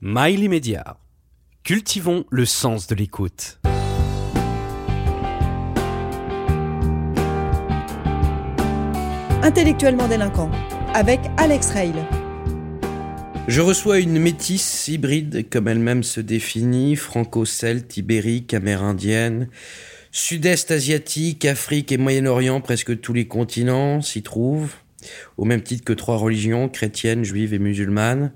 Mail 0.00 0.44
immédiat. 0.44 0.96
Cultivons 1.64 2.24
le 2.30 2.44
sens 2.44 2.86
de 2.86 2.94
l'écoute. 2.94 3.58
Intellectuellement 9.42 10.06
délinquant, 10.06 10.52
avec 10.94 11.18
Alex 11.36 11.70
Rail. 11.70 11.94
Je 13.48 13.60
reçois 13.60 13.98
une 13.98 14.20
métisse 14.20 14.86
hybride, 14.86 15.50
comme 15.50 15.66
elle-même 15.66 16.04
se 16.04 16.20
définit, 16.20 16.94
franco-celte, 16.94 17.96
ibérique, 17.96 18.54
amérindienne, 18.54 19.48
sud-est 20.12 20.70
asiatique, 20.70 21.44
Afrique 21.44 21.90
et 21.90 21.98
Moyen-Orient, 21.98 22.60
presque 22.60 23.00
tous 23.00 23.14
les 23.14 23.26
continents 23.26 24.00
s'y 24.00 24.22
trouvent, 24.22 24.76
au 25.38 25.44
même 25.44 25.62
titre 25.62 25.82
que 25.82 25.92
trois 25.92 26.18
religions, 26.18 26.68
chrétiennes, 26.68 27.24
juives 27.24 27.52
et 27.52 27.58
musulmanes. 27.58 28.32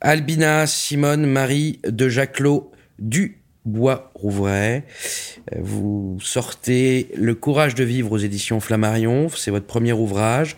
Albina 0.00 0.66
Simone 0.66 1.26
Marie 1.26 1.80
de 1.86 2.08
Jaclot 2.08 2.70
du 2.98 3.42
Bois 3.64 4.12
Rouvray. 4.14 4.84
Vous 5.58 6.18
sortez 6.20 7.08
Le 7.16 7.34
courage 7.34 7.74
de 7.74 7.84
vivre 7.84 8.12
aux 8.12 8.18
éditions 8.18 8.60
Flammarion, 8.60 9.28
c'est 9.28 9.50
votre 9.50 9.66
premier 9.66 9.92
ouvrage. 9.92 10.56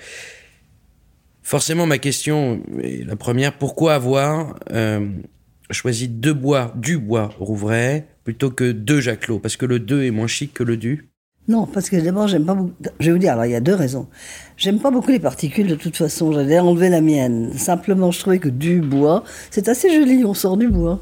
Forcément, 1.42 1.87
ma 1.87 1.98
question 1.98 2.62
est 2.83 3.06
la 3.06 3.14
première, 3.14 3.56
pourquoi 3.56 3.95
avoir 3.95 4.59
euh, 4.73 5.06
choisi 5.70 6.09
deux 6.09 6.34
bois, 6.34 6.73
du 6.75 6.98
bois 6.98 7.30
Rouvray, 7.39 8.05
plutôt 8.25 8.50
que 8.50 8.73
deux 8.73 9.00
Jaclot 9.00 9.39
Parce 9.39 9.56
que 9.56 9.66
le 9.66 9.78
deux 9.78 10.03
est 10.03 10.11
moins 10.11 10.27
chic 10.27 10.53
que 10.53 10.64
le 10.64 10.77
du 10.77 11.09
non, 11.48 11.66
parce 11.66 11.88
que 11.91 11.96
d'abord, 11.96 12.27
j'aime 12.27 12.45
pas 12.45 12.55
beaucoup. 12.55 12.73
Je 12.98 13.06
vais 13.06 13.12
vous 13.12 13.18
dire, 13.18 13.32
alors 13.32 13.45
il 13.45 13.52
y 13.52 13.55
a 13.55 13.60
deux 13.60 13.74
raisons. 13.74 14.09
J'aime 14.56 14.80
pas 14.80 14.91
beaucoup 14.91 15.12
les 15.12 15.20
particules 15.20 15.69
de 15.69 15.77
toute 15.77 15.96
façon. 15.96 16.32
J'allais 16.32 16.59
enlever 16.59 16.88
la 16.88 17.00
mienne. 17.00 17.52
Simplement, 17.56 18.10
je 18.10 18.19
trouvais 18.19 18.38
que 18.41 18.48
du 18.48 18.80
bois, 18.80 19.22
c'est 19.50 19.69
assez 19.69 19.95
joli. 19.95 20.24
On 20.24 20.34
sort 20.34 20.56
du 20.56 20.69
bois. 20.69 21.00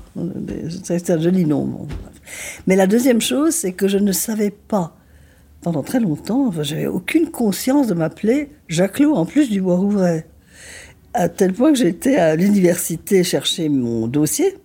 C'est 0.83 1.11
un 1.11 1.19
joli 1.19 1.47
nom. 1.47 1.87
Mais 2.67 2.77
la 2.77 2.87
deuxième 2.87 3.23
chose, 3.23 3.55
c'est 3.55 3.73
que 3.73 3.89
je 3.89 3.99
ne 3.99 4.13
savais 4.13 4.51
pas 4.51 4.97
pendant 5.65 5.83
très 5.83 5.99
longtemps, 5.99 6.47
enfin, 6.49 6.63
j'avais 6.63 6.87
aucune 6.87 7.31
conscience 7.31 7.87
de 7.87 7.95
m'appeler 7.95 8.51
Jacquelot 8.69 9.15
en 9.15 9.25
plus 9.25 9.49
du 9.49 9.63
bois 9.63 9.77
Rouvray. 9.77 10.27
À 11.15 11.31
tel 11.31 11.55
point 11.55 11.73
que 11.73 11.79
j'étais 11.79 12.17
à 12.17 12.37
l'université 12.37 13.25
chercher 13.25 13.71
mon 13.71 14.07
dossier. 14.07 14.59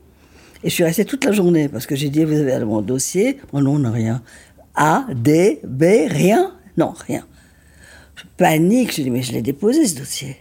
Et 0.61 0.69
je 0.69 0.73
suis 0.73 0.83
restée 0.83 1.05
toute 1.05 1.23
la 1.23 1.31
journée 1.31 1.69
parce 1.69 1.86
que 1.86 1.95
j'ai 1.95 2.09
dit, 2.09 2.25
vous 2.25 2.33
avez 2.33 2.66
mon 2.66 2.81
dossier? 2.81 3.38
Mon 3.53 3.61
nom, 3.61 3.80
n'a 3.80 3.91
rien. 3.91 4.21
A, 4.81 5.05
D, 5.13 5.59
B, 5.67 5.83
rien 6.08 6.53
Non, 6.77 6.94
rien. 7.05 7.25
Je 8.16 8.23
panique, 8.38 8.95
je 8.95 9.02
dis, 9.02 9.11
mais 9.11 9.21
je 9.21 9.33
l'ai 9.33 9.41
déposé 9.41 9.86
ce 9.86 9.97
dossier. 9.97 10.38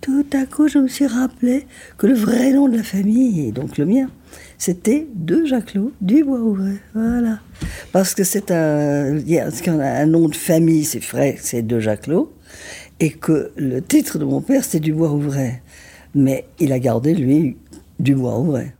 Tout 0.00 0.24
à 0.32 0.46
coup, 0.46 0.68
je 0.68 0.78
me 0.78 0.88
suis 0.88 1.06
rappelé 1.06 1.66
que 1.98 2.06
le 2.06 2.14
vrai 2.14 2.54
nom 2.54 2.66
de 2.66 2.78
la 2.78 2.82
famille, 2.82 3.52
donc 3.52 3.76
le 3.76 3.84
mien, 3.84 4.08
c'était 4.56 5.06
de 5.14 5.44
Jacquelot, 5.44 5.92
du 6.00 6.24
bois 6.24 6.40
ouvert. 6.40 6.78
Voilà. 6.94 7.40
Parce 7.92 8.14
que 8.14 8.24
c'est 8.24 8.50
un, 8.50 9.18
un 9.18 10.06
nom 10.06 10.30
de 10.30 10.34
famille, 10.34 10.86
c'est 10.86 11.04
vrai, 11.04 11.36
c'est 11.38 11.60
de 11.60 11.78
Jacquelot, 11.78 12.32
et 13.00 13.10
que 13.10 13.52
le 13.56 13.82
titre 13.82 14.18
de 14.18 14.24
mon 14.24 14.40
père, 14.40 14.64
c'est 14.64 14.80
du 14.80 14.94
bois 14.94 15.12
ouvert. 15.12 15.56
Mais 16.14 16.46
il 16.58 16.72
a 16.72 16.78
gardé, 16.78 17.12
lui, 17.12 17.58
du 18.00 18.14
bois 18.14 18.40
ouvert. 18.40 18.70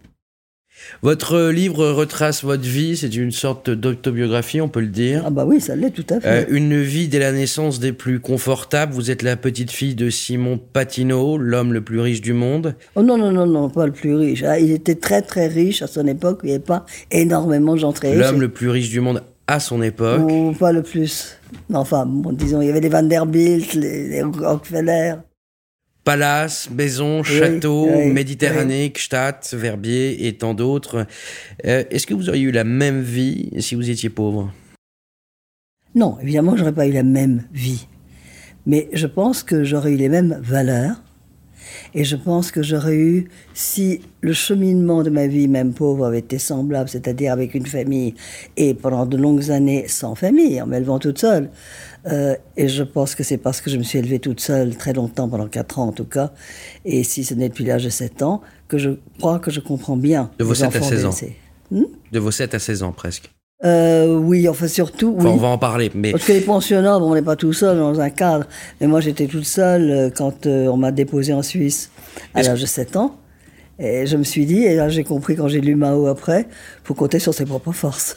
Votre 1.03 1.51
livre 1.51 1.87
retrace 1.91 2.45
votre 2.45 2.63
vie, 2.63 2.97
c'est 2.97 3.15
une 3.15 3.31
sorte 3.31 3.71
d'autobiographie, 3.71 4.61
on 4.61 4.69
peut 4.69 4.81
le 4.81 4.89
dire. 4.89 5.23
Ah 5.27 5.31
bah 5.31 5.45
oui, 5.47 5.61
ça 5.61 5.77
l'est 5.77 5.91
tout 5.91 6.07
à 6.11 6.21
fait. 6.21 6.29
Euh, 6.29 6.45
une 6.49 6.81
vie 6.81 7.09
dès 7.09 7.19
la 7.19 7.33
naissance 7.33 7.81
des 7.81 7.93
plus 7.93 8.21
confortables. 8.21 8.93
Vous 8.93 9.11
êtes 9.11 9.23
la 9.23 9.37
petite 9.37 9.71
fille 9.71 9.95
de 9.95 10.11
Simon 10.11 10.59
Patineau, 10.59 11.39
l'homme 11.39 11.73
le 11.73 11.83
plus 11.83 12.01
riche 12.01 12.21
du 12.21 12.33
monde. 12.33 12.75
Oh 12.95 13.03
non, 13.03 13.19
non, 13.19 13.33
non, 13.33 13.47
non, 13.47 13.69
pas 13.69 13.87
le 13.87 13.93
plus 13.93 14.15
riche. 14.15 14.43
Ah, 14.43 14.59
il 14.59 14.71
était 14.71 14.95
très 14.95 15.23
très 15.23 15.47
riche 15.47 15.83
à 15.83 15.87
son 15.87 16.07
époque, 16.07 16.41
il 16.43 16.47
n'y 16.47 16.53
avait 16.53 16.65
pas 16.65 16.87
énormément 17.11 17.75
de 17.75 17.81
gens 17.81 17.93
très 17.93 18.13
riches. 18.13 18.21
L'homme 18.21 18.41
le 18.41 18.49
plus 18.49 18.69
riche 18.69 18.91
du 18.91 19.01
monde 19.01 19.23
à 19.47 19.61
son 19.61 19.83
époque. 19.83 20.23
Oh, 20.29 20.53
pas 20.59 20.73
le 20.73 20.83
plus. 20.83 21.37
Enfin, 21.73 22.07
bon, 22.07 22.33
disons, 22.33 22.61
il 22.63 22.67
y 22.67 22.71
avait 22.71 22.81
les 22.81 22.89
Vanderbilt, 22.89 23.75
les, 23.75 24.09
les 24.09 24.23
Rockefeller. 24.23 25.15
Palace, 26.05 26.69
maison, 26.71 27.23
château, 27.23 27.89
Méditerranée, 28.13 28.93
Gstaad, 28.95 29.37
Verbier 29.55 30.27
et 30.27 30.37
tant 30.37 30.53
d'autres. 30.53 31.07
Euh, 31.65 31.85
est-ce 31.91 32.07
que 32.07 32.15
vous 32.15 32.29
auriez 32.29 32.43
eu 32.43 32.53
la 32.53 32.65
même 32.65 33.01
vie 33.01 33.51
si 33.59 33.75
vous 33.75 33.89
étiez 33.89 34.11
pauvre? 34.11 34.53
Non, 35.95 36.19
évidemment, 36.21 36.57
j'aurais 36.57 36.75
pas 36.75 36.87
eu 36.87 36.93
la 36.93 37.03
même 37.03 37.45
vie. 37.53 37.87
Mais 38.67 38.89
je 38.93 39.07
pense 39.07 39.43
que 39.43 39.65
j'aurais 39.65 39.93
eu 39.93 39.97
les 39.97 40.09
mêmes 40.09 40.39
valeurs. 40.43 41.03
Et 41.95 42.05
je 42.05 42.17
pense 42.17 42.51
que 42.51 42.63
j'aurais 42.63 42.97
eu, 42.97 43.29
si 43.55 44.01
le 44.21 44.33
cheminement 44.33 45.03
de 45.03 45.11
ma 45.11 45.27
vie, 45.27 45.49
même 45.49 45.73
pauvre, 45.73 46.07
avait 46.07 46.19
été 46.19 46.39
semblable, 46.39 46.89
c'est-à-dire 46.89 47.33
avec 47.33 47.55
une 47.55 47.67
famille, 47.67 48.15
et 48.57 48.75
pendant 48.75 49.07
de 49.07 49.17
longues 49.17 49.51
années 49.51 49.87
sans 49.89 50.15
famille, 50.15 50.61
en 50.61 50.67
m'élevant 50.67 50.99
toute 50.99 51.19
seule, 51.19 51.51
euh, 52.07 52.37
et 52.57 52.69
je 52.69 52.83
pense 52.83 53.15
que 53.15 53.23
c'est 53.23 53.39
parce 53.39 53.61
que 53.61 53.71
je 53.71 53.77
me 53.77 53.83
suis 53.83 53.99
élevée 53.99 54.19
toute 54.19 54.41
seule 54.41 54.77
très 54.77 54.93
longtemps, 54.93 55.29
pendant 55.29 55.49
4 55.49 55.79
ans 55.79 55.89
en 55.89 55.93
tout 55.93 56.05
cas, 56.05 56.33
et 56.85 57.05
si 57.05 57.25
ce 57.25 57.35
n'est 57.35 57.49
depuis 57.49 57.65
l'âge 57.65 57.85
de 57.85 57.91
7 57.91 58.23
ans, 58.23 58.43
que 58.69 58.79
je 58.79 58.91
crois 59.19 59.39
que 59.39 59.51
je 59.51 59.61
comprends 59.61 59.97
bien. 59.97 60.31
De 60.39 60.45
vos 60.45 60.55
7 60.55 60.77
à 60.77 60.81
16 60.83 61.05
ans 61.07 61.15
hmm 61.71 61.85
De 62.13 62.19
vos 62.19 62.31
7 62.31 62.55
à 62.55 62.59
16 62.59 62.83
ans 62.83 62.93
presque 62.93 63.31
euh, 63.65 64.17
oui, 64.17 64.47
enfin 64.47 64.69
surtout. 64.69 65.17
on 65.19 65.37
va 65.37 65.49
en 65.49 65.57
parler, 65.57 65.91
mais 65.95 66.11
parce 66.11 66.27
que 66.27 66.33
les 66.33 66.43
pensionnats, 66.43 66.99
bon, 66.99 67.13
on 67.13 67.15
n'est 67.15 67.23
pas 67.23 67.37
tout 67.37 67.55
seul 67.55 67.79
dans 67.79 67.99
un 67.99 68.11
cadre. 68.11 68.47
Mais 68.81 68.87
moi, 68.87 69.01
j'étais 69.01 69.27
toute 69.27 69.47
seule 69.47 69.91
euh, 69.91 70.11
quand 70.15 70.47
euh, 70.47 70.67
on 70.67 70.77
m'a 70.77 70.93
déposé 70.93 71.33
en 71.33 71.43
Suisse 71.43 71.91
à 72.35 72.43
l'âge 72.43 72.61
de 72.61 72.67
7 72.67 72.97
ans. 72.97 73.17
Et 73.79 74.07
je 74.07 74.17
me 74.17 74.25
suis 74.25 74.47
dit, 74.47 74.63
et 74.65 74.77
là 74.77 74.89
j'ai 74.89 75.03
compris 75.03 75.35
quand 75.35 75.49
j'ai 75.49 75.61
lu 75.61 75.75
Mao 75.75 76.07
après, 76.07 76.47
faut 76.85 76.95
compter 76.95 77.19
sur 77.19 77.35
ses 77.35 77.45
propres 77.45 77.73
forces. 77.73 78.17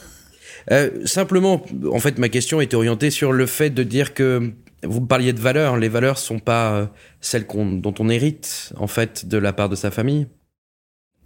Euh, 0.70 1.06
simplement, 1.06 1.62
en 1.90 1.98
fait, 1.98 2.18
ma 2.18 2.28
question 2.28 2.60
était 2.60 2.76
orientée 2.76 3.10
sur 3.10 3.32
le 3.32 3.46
fait 3.46 3.70
de 3.70 3.82
dire 3.82 4.14
que 4.14 4.52
vous 4.82 5.00
parliez 5.00 5.32
de 5.32 5.40
valeurs. 5.40 5.76
Les 5.76 5.88
valeurs 5.88 6.18
sont 6.18 6.38
pas 6.38 6.72
euh, 6.72 6.86
celles 7.20 7.46
dont 7.46 7.94
on 7.98 8.08
hérite, 8.08 8.72
en 8.76 8.86
fait, 8.86 9.26
de 9.26 9.38
la 9.38 9.52
part 9.52 9.68
de 9.68 9.76
sa 9.76 9.90
famille. 9.90 10.26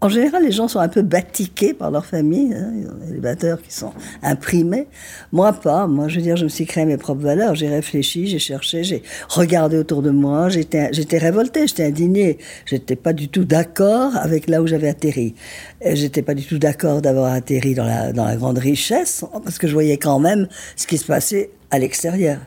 En 0.03 0.09
général, 0.09 0.43
les 0.43 0.51
gens 0.51 0.67
sont 0.67 0.81
un 0.81 0.89
peu 0.89 1.03
batiqués 1.03 1.75
par 1.75 1.93
leur 1.93 2.05
famille. 2.05 2.53
Hein. 2.53 2.73
Des 3.09 3.21
batteurs 3.21 3.63
qui 3.63 3.73
sont 3.73 3.93
imprimés. 4.21 4.89
Moi, 5.31 5.53
pas. 5.53 5.87
Moi, 5.87 6.09
je 6.09 6.17
veux 6.17 6.23
dire, 6.23 6.37
je 6.37 6.43
me 6.43 6.49
suis 6.49 6.67
créé 6.67 6.85
mes 6.85 6.97
propres 6.97 7.23
valeurs. 7.23 7.55
J'ai 7.55 7.69
réfléchi, 7.69 8.27
j'ai 8.27 8.41
cherché, 8.41 8.83
j'ai 8.83 9.05
regardé 9.29 9.79
autour 9.79 10.03
de 10.03 10.11
moi. 10.11 10.49
J'étais, 10.49 10.89
j'étais 10.93 11.19
révoltée, 11.19 11.69
j'étais 11.69 11.85
indignée. 11.85 12.39
J'étais 12.67 12.97
pas 12.97 13.13
du 13.13 13.29
tout 13.29 13.45
d'accord 13.45 14.17
avec 14.17 14.49
là 14.49 14.61
où 14.61 14.67
j'avais 14.67 14.89
atterri. 14.89 15.37
J'étais 15.85 16.23
pas 16.23 16.35
du 16.35 16.47
tout 16.47 16.59
d'accord 16.59 17.01
d'avoir 17.01 17.33
atterri 17.33 17.77
dans 17.77 17.85
la, 17.85 18.13
dans 18.13 18.25
la 18.25 18.35
grande 18.35 18.59
richesse, 18.59 19.25
parce 19.45 19.59
que 19.59 19.69
je 19.69 19.73
voyais 19.73 19.99
quand 19.99 20.19
même 20.19 20.49
ce 20.75 20.89
qui 20.89 20.99
se 20.99 21.07
passait 21.07 21.51
à 21.71 21.79
l'extérieur. 21.79 22.41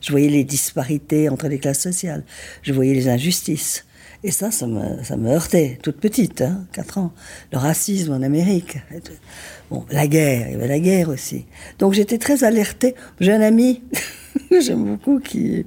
Je 0.00 0.10
voyais 0.10 0.30
les 0.30 0.44
disparités 0.44 1.28
entre 1.28 1.48
les 1.48 1.58
classes 1.58 1.82
sociales. 1.82 2.24
Je 2.62 2.72
voyais 2.72 2.94
les 2.94 3.08
injustices. 3.08 3.84
Et 4.26 4.30
ça, 4.30 4.50
ça 4.50 4.66
me, 4.66 5.28
heurtait, 5.28 5.78
toute 5.82 5.98
petite, 5.98 6.40
hein, 6.40 6.66
4 6.72 6.96
ans. 6.96 7.12
Le 7.52 7.58
racisme 7.58 8.14
en 8.14 8.22
Amérique. 8.22 8.78
Bon, 9.70 9.84
la 9.90 10.06
guerre, 10.06 10.48
il 10.48 10.52
y 10.52 10.54
avait 10.54 10.66
la 10.66 10.78
guerre 10.78 11.10
aussi. 11.10 11.44
Donc 11.78 11.92
j'étais 11.92 12.16
très 12.16 12.42
alertée. 12.42 12.94
J'ai 13.20 13.32
un 13.32 13.42
ami 13.42 13.82
j'aime 14.50 14.82
beaucoup 14.82 15.20
qui 15.20 15.66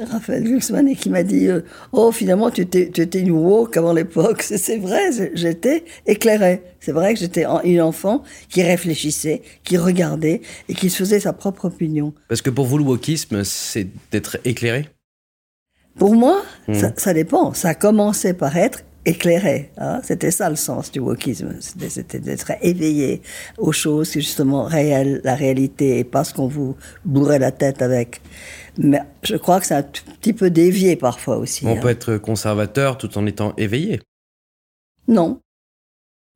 Raphaël 0.00 0.44
Glucksmann 0.44 0.88
et 0.88 0.94
qui 0.94 1.10
m'a 1.10 1.24
dit 1.24 1.48
euh, 1.48 1.62
Oh, 1.90 2.12
finalement, 2.12 2.50
tu 2.50 2.60
étais, 2.60 3.18
une 3.18 3.32
woke 3.32 3.76
avant 3.76 3.92
l'époque. 3.92 4.42
C'est 4.42 4.78
vrai, 4.78 5.10
j'étais 5.34 5.84
éclairée. 6.06 6.62
C'est 6.78 6.92
vrai 6.92 7.14
que 7.14 7.20
j'étais 7.20 7.46
une 7.64 7.82
enfant 7.82 8.22
qui 8.48 8.62
réfléchissait, 8.62 9.42
qui 9.64 9.76
regardait 9.76 10.40
et 10.68 10.74
qui 10.74 10.88
se 10.88 10.98
faisait 10.98 11.18
sa 11.20 11.32
propre 11.32 11.64
opinion. 11.64 12.14
Parce 12.28 12.42
que 12.42 12.50
pour 12.50 12.66
vous, 12.66 12.78
le 12.78 12.84
wokisme, 12.84 13.42
c'est 13.42 13.88
d'être 14.12 14.38
éclairé? 14.44 14.86
Pour 15.98 16.14
moi, 16.14 16.42
hmm. 16.68 16.74
ça, 16.96 17.14
dépend. 17.14 17.54
Ça 17.54 17.70
a 17.70 17.74
commencé 17.74 18.34
par 18.34 18.56
être 18.56 18.80
éclairé. 19.04 19.70
Hein. 19.78 20.00
C'était 20.02 20.30
ça 20.30 20.48
le 20.48 20.56
sens 20.56 20.90
du 20.90 21.00
wokisme. 21.00 21.56
C'était 21.60 22.18
d'être 22.18 22.52
éveillé 22.62 23.22
aux 23.58 23.72
choses 23.72 24.12
justement 24.12 24.64
réelles, 24.64 25.20
la 25.24 25.34
réalité, 25.34 25.98
et 25.98 26.04
pas 26.04 26.24
ce 26.24 26.32
qu'on 26.32 26.46
vous 26.46 26.76
bourrait 27.04 27.38
la 27.38 27.50
tête 27.50 27.82
avec. 27.82 28.20
Mais 28.78 29.02
je 29.22 29.36
crois 29.36 29.60
que 29.60 29.66
c'est 29.66 29.74
un 29.74 29.82
petit 29.82 30.32
peu 30.32 30.50
dévié 30.50 30.96
parfois 30.96 31.36
aussi. 31.36 31.66
On 31.66 31.76
hein. 31.76 31.80
peut 31.80 31.88
être 31.88 32.16
conservateur 32.16 32.96
tout 32.96 33.18
en 33.18 33.26
étant 33.26 33.54
éveillé. 33.56 34.00
Non. 35.08 35.40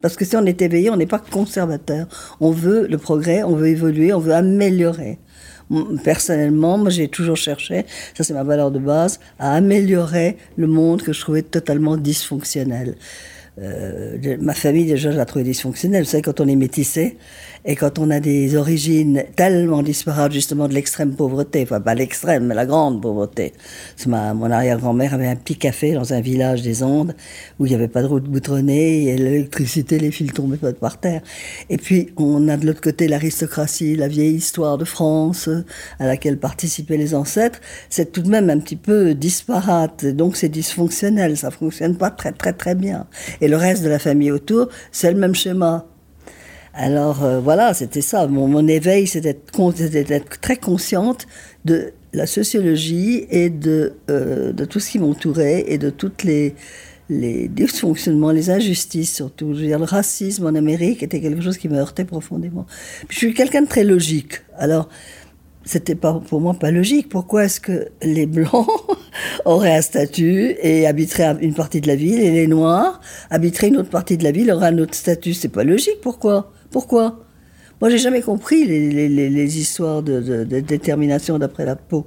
Parce 0.03 0.17
que 0.17 0.25
si 0.25 0.37
on 0.37 0.44
est 0.44 0.61
éveillé, 0.61 0.91
on 0.91 0.97
n'est 0.97 1.06
pas 1.06 1.19
conservateur. 1.19 2.06
On 2.41 2.50
veut 2.50 2.87
le 2.87 2.99
progrès, 2.99 3.43
on 3.43 3.55
veut 3.55 3.69
évoluer, 3.69 4.12
on 4.12 4.19
veut 4.19 4.35
améliorer 4.35 5.19
personnellement, 6.05 6.79
moi 6.79 6.91
j'ai 6.91 7.09
toujours 7.09 7.37
cherché, 7.37 7.87
ça 8.15 8.25
c'est 8.25 8.35
ma 8.35 8.45
valeur 8.45 8.71
de 8.71 8.79
base, 8.79 9.21
à 9.39 9.55
améliorer 9.55 10.37
le 10.57 10.67
monde 10.67 11.03
que 11.03 11.13
je 11.13 11.21
trouvais 11.21 11.43
totalement 11.43 11.97
dysfonctionnel. 11.97 12.97
euh, 13.59 14.37
ma 14.41 14.55
famille, 14.55 14.85
déjà, 14.85 15.11
je 15.11 15.17
la 15.17 15.25
trouvais 15.25 15.45
dysfonctionnelle. 15.45 16.05
Vous 16.05 16.11
savez, 16.11 16.23
quand 16.23 16.41
on 16.41 16.49
est 16.49 16.57
métissé 16.57 17.17
et 17.69 17.75
quand 17.75 17.99
on 17.99 18.11
a 18.11 18.21
des 18.21 18.57
origines 18.57 19.25
tellement 19.35 19.83
disparates, 19.83 20.31
justement, 20.31 20.69
de 20.69 20.75
l'extrême 20.75 21.17
pauvreté, 21.17 21.65
enfin, 21.65 21.81
pas 21.81 21.97
l'extrême, 21.97 22.47
mais 22.47 22.55
la 22.55 22.65
grande 22.65 23.03
pauvreté. 23.03 23.53
Mon 24.07 24.51
arrière-grand-mère 24.51 25.15
avait 25.15 25.27
un 25.27 25.35
petit 25.35 25.57
café 25.57 25.93
dans 25.93 26.13
un 26.13 26.21
village 26.21 26.63
des 26.63 26.85
Andes 26.85 27.17
où 27.59 27.67
il 27.67 27.71
n'y 27.71 27.75
avait 27.75 27.89
pas 27.89 28.03
de 28.03 28.07
route 28.07 28.23
boutronnée 28.23 29.07
et 29.07 29.17
l'électricité, 29.17 29.99
les 29.99 30.13
fils 30.13 30.33
tombaient 30.33 30.57
pas 30.57 30.73
par 30.73 31.01
terre. 31.01 31.23
Et 31.69 31.77
puis, 31.77 32.11
on 32.17 32.49
a 32.49 32.57
de 32.57 32.67
l'autre 32.67 32.81
côté 32.81 33.09
l'aristocratie, 33.09 33.97
la 33.97 34.07
vieille 34.07 34.37
histoire 34.37 34.79
de 34.79 34.85
France 34.85 35.49
à 35.99 36.07
laquelle 36.07 36.39
participaient 36.39 36.97
les 36.97 37.17
ancêtres. 37.17 37.61
C'est 37.91 38.13
tout 38.13 38.23
de 38.23 38.29
même 38.29 38.49
un 38.49 38.61
petit 38.61 38.77
peu 38.77 39.15
disparate. 39.15 40.07
Donc, 40.07 40.37
c'est 40.37 40.49
dysfonctionnel. 40.49 41.37
Ça 41.37 41.51
fonctionne 41.51 41.97
pas 41.97 42.11
très, 42.11 42.31
très, 42.31 42.53
très 42.53 42.77
bien. 42.77 43.09
Et 43.41 43.49
le 43.49 43.57
reste 43.57 43.83
de 43.83 43.89
la 43.89 43.99
famille 43.99 44.31
autour, 44.31 44.69
c'est 44.93 45.13
le 45.13 45.19
même 45.19 45.35
schéma. 45.35 45.87
Alors 46.78 47.25
euh, 47.25 47.40
voilà, 47.40 47.73
c'était 47.73 48.02
ça. 48.02 48.26
Mon, 48.26 48.69
éveil, 48.69 49.06
c'était 49.06 49.34
d'être 49.34 50.40
très 50.40 50.56
consciente 50.56 51.26
de 51.64 51.93
la 52.12 52.26
sociologie 52.26 53.26
et 53.31 53.49
de, 53.49 53.94
euh, 54.11 54.52
tout 54.52 54.78
ce 54.78 54.90
qui 54.90 54.99
m'entourait 54.99 55.64
et 55.69 55.78
de 55.78 55.88
toutes 55.88 56.23
les, 56.23 56.55
les 57.08 57.49
dysfonctionnements, 57.49 58.31
les 58.31 58.50
injustices 58.50 59.14
surtout. 59.14 59.55
Je 59.55 59.61
veux 59.61 59.67
dire, 59.67 59.78
le 59.78 59.87
racisme 59.87 60.44
en 60.44 60.55
Amérique 60.55 61.02
était 61.02 61.20
quelque 61.20 61.40
chose 61.40 61.56
qui 61.56 61.70
me 61.70 61.78
heurtait 61.78 62.05
profondément. 62.05 62.67
je 63.08 63.17
suis 63.17 63.32
quelqu'un 63.32 63.62
de 63.62 63.69
très 63.69 63.84
logique. 63.84 64.43
Alors, 64.58 64.90
c'était 65.64 65.94
pas 65.94 66.20
pour 66.29 66.43
moi 66.43 66.52
pas 66.52 66.70
logique. 66.70 67.08
Pourquoi 67.08 67.46
est-ce 67.46 67.58
que 67.58 67.88
les 68.02 68.26
blancs 68.26 68.69
auraient 69.46 69.76
un 69.76 69.82
statut 69.82 70.55
et 70.61 70.87
habiteraient 70.87 71.38
une 71.40 71.55
partie 71.55 71.81
de 71.81 71.88
la 71.88 71.96
ville 71.96 72.20
et 72.20 72.31
les 72.32 72.46
noirs 72.46 73.00
habiteraient 73.31 73.69
une 73.69 73.79
autre 73.79 73.90
partie 73.90 74.19
de 74.19 74.25
la 74.25 74.31
ville 74.31 74.50
auraient 74.52 74.69
un 74.69 74.79
autre 74.79 74.94
statut? 74.94 75.32
C'est 75.32 75.49
pas 75.49 75.64
logique. 75.64 76.02
Pourquoi? 76.02 76.52
Pourquoi? 76.71 77.21
Moi, 77.81 77.91
j'ai 77.91 77.99
jamais 77.99 78.23
compris 78.23 78.65
les, 78.65 79.59
histoires 79.59 80.03
de, 80.03 80.45
détermination 80.61 81.39
d'après 81.39 81.65
la 81.65 81.77
peau. 81.77 82.07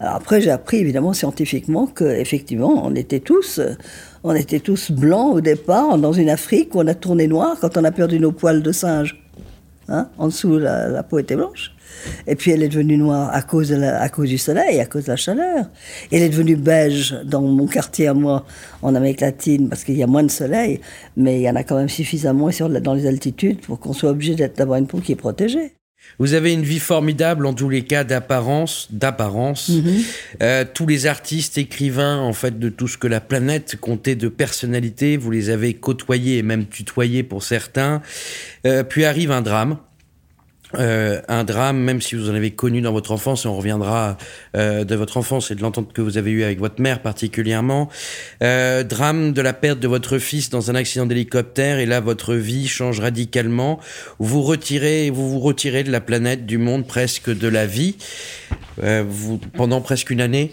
Alors 0.00 0.14
après, 0.14 0.40
j'ai 0.40 0.50
appris 0.50 0.76
évidemment 0.76 1.12
scientifiquement 1.12 1.86
que 1.86 2.04
effectivement, 2.04 2.86
on 2.86 2.94
était 2.94 3.20
tous, 3.20 3.60
on 4.22 4.34
était 4.34 4.60
tous 4.60 4.92
blancs 4.92 5.34
au 5.34 5.40
départ 5.40 5.98
dans 5.98 6.12
une 6.12 6.28
Afrique 6.28 6.74
où 6.74 6.80
on 6.80 6.86
a 6.86 6.94
tourné 6.94 7.26
noir 7.26 7.56
quand 7.60 7.76
on 7.76 7.84
a 7.84 7.90
perdu 7.90 8.20
nos 8.20 8.30
poils 8.30 8.62
de 8.62 8.70
singe. 8.70 9.20
Hein 9.88 10.08
en 10.18 10.26
dessous, 10.26 10.58
la 10.58 11.02
peau 11.02 11.18
était 11.18 11.34
blanche. 11.34 11.72
Et 12.26 12.34
puis 12.34 12.50
elle 12.50 12.62
est 12.62 12.68
devenue 12.68 12.96
noire 12.96 13.30
à 13.32 13.42
cause, 13.42 13.72
à 13.72 14.08
cause 14.08 14.28
du 14.28 14.38
soleil, 14.38 14.80
à 14.80 14.86
cause 14.86 15.04
de 15.04 15.10
la 15.10 15.16
chaleur. 15.16 15.66
Elle 16.12 16.22
est 16.22 16.28
devenue 16.28 16.56
beige 16.56 17.14
dans 17.24 17.42
mon 17.42 17.66
quartier 17.66 18.08
à 18.08 18.14
moi, 18.14 18.46
en 18.82 18.94
Amérique 18.94 19.20
latine, 19.20 19.68
parce 19.68 19.84
qu'il 19.84 19.96
y 19.96 20.02
a 20.02 20.06
moins 20.06 20.22
de 20.22 20.30
soleil, 20.30 20.80
mais 21.16 21.40
il 21.40 21.42
y 21.42 21.50
en 21.50 21.56
a 21.56 21.64
quand 21.64 21.76
même 21.76 21.88
suffisamment 21.88 22.50
sur, 22.50 22.68
dans 22.68 22.94
les 22.94 23.06
altitudes 23.06 23.60
pour 23.60 23.78
qu'on 23.80 23.92
soit 23.92 24.10
obligé 24.10 24.34
d'avoir 24.34 24.78
une 24.78 24.86
peau 24.86 24.98
qui 24.98 25.12
est 25.12 25.16
protégée. 25.16 25.72
Vous 26.18 26.34
avez 26.34 26.52
une 26.52 26.62
vie 26.62 26.78
formidable 26.78 27.46
en 27.46 27.54
tous 27.54 27.68
les 27.68 27.82
cas 27.82 28.02
d'apparence, 28.02 28.88
d'apparence. 28.90 29.68
Mhm. 29.68 30.02
Euh, 30.42 30.64
tous 30.72 30.86
les 30.86 31.06
artistes, 31.06 31.58
écrivains, 31.58 32.18
en 32.18 32.32
fait, 32.32 32.58
de 32.58 32.68
tout 32.68 32.88
ce 32.88 32.98
que 32.98 33.06
la 33.06 33.20
planète 33.20 33.76
comptait 33.80 34.16
de 34.16 34.28
personnalité, 34.28 35.16
vous 35.16 35.30
les 35.30 35.50
avez 35.50 35.74
côtoyés 35.74 36.38
et 36.38 36.42
même 36.42 36.66
tutoyés 36.66 37.22
pour 37.22 37.42
certains. 37.42 38.02
Euh, 38.66 38.82
puis 38.82 39.04
arrive 39.04 39.30
un 39.30 39.42
drame. 39.42 39.78
Euh, 40.74 41.22
un 41.28 41.44
drame, 41.44 41.78
même 41.78 42.02
si 42.02 42.14
vous 42.14 42.28
en 42.28 42.34
avez 42.34 42.50
connu 42.50 42.82
dans 42.82 42.92
votre 42.92 43.12
enfance, 43.12 43.46
et 43.46 43.48
on 43.48 43.56
reviendra 43.56 44.18
euh, 44.54 44.84
de 44.84 44.94
votre 44.94 45.16
enfance 45.16 45.50
et 45.50 45.54
de 45.54 45.62
l'entente 45.62 45.94
que 45.94 46.02
vous 46.02 46.18
avez 46.18 46.30
eue 46.30 46.44
avec 46.44 46.58
votre 46.58 46.80
mère 46.82 47.00
particulièrement. 47.00 47.88
Euh, 48.42 48.84
drame 48.84 49.32
de 49.32 49.40
la 49.40 49.54
perte 49.54 49.80
de 49.80 49.88
votre 49.88 50.18
fils 50.18 50.50
dans 50.50 50.70
un 50.70 50.74
accident 50.74 51.06
d'hélicoptère, 51.06 51.78
et 51.78 51.86
là 51.86 52.00
votre 52.00 52.34
vie 52.34 52.68
change 52.68 53.00
radicalement. 53.00 53.80
Vous 54.18 54.42
retirez, 54.42 55.08
vous 55.10 55.30
vous 55.30 55.40
retirez 55.40 55.84
de 55.84 55.90
la 55.90 56.00
planète, 56.00 56.44
du 56.44 56.58
monde, 56.58 56.86
presque 56.86 57.30
de 57.30 57.48
la 57.48 57.64
vie, 57.64 57.96
vous, 58.78 59.38
pendant 59.54 59.80
presque 59.80 60.10
une 60.10 60.20
année. 60.20 60.52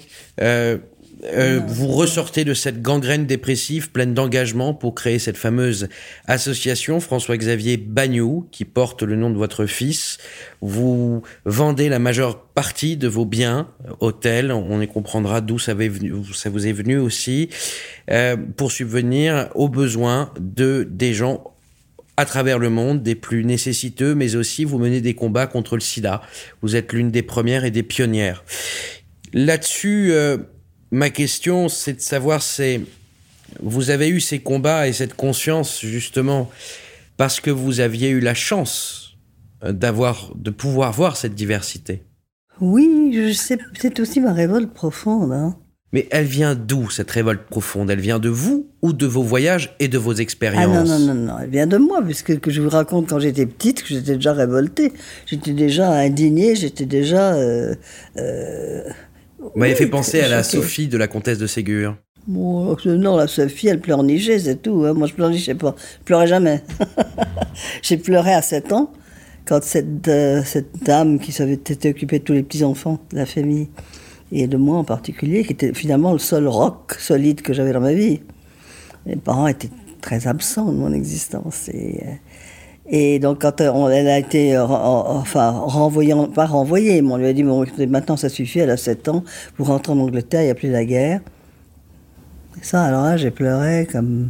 Euh, 1.33 1.59
vous 1.65 1.87
ressortez 1.87 2.43
de 2.43 2.53
cette 2.53 2.81
gangrène 2.81 3.25
dépressive 3.25 3.91
pleine 3.91 4.13
d'engagement 4.13 4.73
pour 4.73 4.95
créer 4.95 5.19
cette 5.19 5.37
fameuse 5.37 5.87
association 6.27 6.99
François-Xavier 6.99 7.77
Bagnou 7.77 8.47
qui 8.51 8.65
porte 8.65 9.03
le 9.03 9.15
nom 9.15 9.29
de 9.29 9.37
votre 9.37 9.65
fils. 9.65 10.17
Vous 10.61 11.23
vendez 11.45 11.89
la 11.89 11.99
majeure 11.99 12.43
partie 12.47 12.97
de 12.97 13.07
vos 13.07 13.25
biens, 13.25 13.69
hôtels, 13.99 14.51
on 14.51 14.81
y 14.81 14.87
comprendra 14.87 15.41
d'où 15.41 15.59
ça, 15.59 15.73
ça, 16.33 16.49
vous 16.49 16.67
est 16.67 16.71
venu 16.71 16.97
aussi, 16.97 17.49
euh, 18.11 18.37
pour 18.57 18.71
subvenir 18.71 19.49
aux 19.55 19.69
besoins 19.69 20.31
de 20.39 20.87
des 20.89 21.13
gens 21.13 21.55
à 22.17 22.25
travers 22.25 22.59
le 22.59 22.69
monde, 22.69 23.03
des 23.03 23.15
plus 23.15 23.43
nécessiteux, 23.43 24.15
mais 24.15 24.35
aussi 24.35 24.63
vous 24.63 24.77
menez 24.77 25.01
des 25.01 25.15
combats 25.15 25.47
contre 25.47 25.75
le 25.75 25.81
sida. 25.81 26.21
Vous 26.61 26.75
êtes 26.75 26.93
l'une 26.93 27.11
des 27.11 27.23
premières 27.23 27.65
et 27.65 27.71
des 27.71 27.83
pionnières. 27.83 28.43
Là-dessus, 29.33 30.11
euh, 30.11 30.37
ma 30.95 31.09
question, 31.09 31.69
c'est 31.69 31.93
de 31.93 32.01
savoir, 32.01 32.41
c'est, 32.41 32.81
vous 33.61 33.89
avez 33.89 34.07
eu 34.07 34.21
ces 34.21 34.39
combats 34.39 34.87
et 34.87 34.93
cette 34.93 35.13
conscience 35.13 35.81
justement 35.81 36.49
parce 37.17 37.39
que 37.39 37.51
vous 37.51 37.81
aviez 37.81 38.09
eu 38.09 38.19
la 38.19 38.33
chance 38.33 39.17
euh, 39.63 39.73
d'avoir, 39.73 40.31
de 40.35 40.49
pouvoir 40.49 40.91
voir 40.93 41.17
cette 41.17 41.35
diversité. 41.35 42.03
Oui, 42.61 43.11
je 43.13 43.33
sais, 43.33 43.57
c'est 43.77 43.99
aussi 43.99 44.21
ma 44.21 44.33
révolte 44.33 44.73
profonde. 44.73 45.33
Hein. 45.33 45.57
Mais 45.91 46.07
elle 46.11 46.25
vient 46.25 46.55
d'où 46.55 46.89
cette 46.89 47.11
révolte 47.11 47.43
profonde? 47.43 47.89
Elle 47.89 47.99
vient 47.99 48.19
de 48.19 48.29
vous 48.29 48.69
ou 48.81 48.91
de 48.93 49.05
vos 49.05 49.23
voyages 49.23 49.75
et 49.79 49.87
de 49.87 49.97
vos 49.97 50.13
expériences 50.13 50.65
Ah 50.65 50.83
non, 50.83 50.99
non, 50.99 51.13
non, 51.13 51.27
non, 51.27 51.39
elle 51.39 51.49
vient 51.49 51.67
de 51.67 51.77
moi, 51.77 52.01
puisque 52.03 52.39
que 52.39 52.51
je 52.51 52.61
vous 52.61 52.69
raconte 52.69 53.09
quand 53.09 53.19
j'étais 53.19 53.45
petite, 53.45 53.83
que 53.83 53.89
j'étais 53.89 54.15
déjà 54.15 54.33
révoltée, 54.33 54.93
j'étais 55.25 55.53
déjà 55.53 55.91
indignée, 55.91 56.55
j'étais 56.55 56.85
déjà... 56.85 57.35
Euh, 57.35 57.75
euh, 58.17 58.83
vous 59.39 59.51
m'avez 59.59 59.75
fait 59.75 59.87
penser 59.87 60.21
à 60.21 60.27
la 60.27 60.43
Sophie 60.43 60.87
de 60.87 60.97
la 60.97 61.07
comtesse 61.07 61.37
de 61.37 61.47
Ségur. 61.47 61.95
non, 62.85 63.17
la 63.17 63.27
Sophie, 63.27 63.67
elle 63.67 63.79
pleurnichait, 63.79 64.39
c'est 64.39 64.61
tout. 64.61 64.83
Hein. 64.85 64.93
Moi, 64.93 65.07
je 65.07 65.13
pleurnichais 65.13 65.55
pas. 65.55 65.75
Je 65.99 66.03
pleurais 66.05 66.27
jamais. 66.27 66.63
J'ai 67.81 67.97
pleuré 67.97 68.33
à 68.33 68.41
7 68.41 68.73
ans, 68.73 68.91
quand 69.45 69.63
cette, 69.63 70.07
euh, 70.07 70.41
cette 70.43 70.83
dame 70.83 71.19
qui 71.19 71.31
s'était 71.31 71.89
occupée 71.89 72.19
de 72.19 72.23
tous 72.23 72.33
les 72.33 72.43
petits-enfants 72.43 72.99
de 73.11 73.17
la 73.17 73.25
famille, 73.25 73.69
et 74.31 74.47
de 74.47 74.57
moi 74.57 74.77
en 74.77 74.83
particulier, 74.83 75.43
qui 75.43 75.53
était 75.53 75.73
finalement 75.73 76.11
le 76.11 76.19
seul 76.19 76.47
roc 76.47 76.95
solide 76.99 77.41
que 77.41 77.53
j'avais 77.53 77.71
dans 77.71 77.81
ma 77.81 77.93
vie. 77.93 78.21
Mes 79.05 79.17
parents 79.17 79.47
étaient 79.47 79.69
très 80.01 80.27
absents 80.27 80.71
de 80.71 80.77
mon 80.77 80.93
existence. 80.93 81.69
Et, 81.69 82.01
euh, 82.03 82.11
et 82.87 83.17
donc, 83.19 83.41
quand 83.41 83.61
euh, 83.61 83.87
elle 83.89 84.07
a 84.07 84.19
été, 84.19 84.55
euh, 84.55 84.63
enfin, 84.65 85.49
renvoyée, 85.49 86.13
pas 86.33 86.45
renvoyée, 86.45 87.01
mais 87.01 87.11
on 87.11 87.17
lui 87.17 87.27
a 87.27 87.33
dit, 87.33 87.43
bon, 87.43 87.65
maintenant 87.89 88.15
ça 88.15 88.29
suffit, 88.29 88.59
elle 88.59 88.69
a 88.69 88.77
7 88.77 89.07
ans, 89.07 89.23
vous 89.57 89.63
rentrez 89.63 89.91
en 89.91 89.99
Angleterre, 89.99 90.41
il 90.41 90.45
n'y 90.45 90.51
a 90.51 90.55
plus 90.55 90.69
la 90.69 90.85
guerre. 90.85 91.21
ça, 92.61 92.83
alors 92.83 93.03
là, 93.03 93.17
j'ai 93.17 93.31
pleuré 93.31 93.87
comme. 93.91 94.29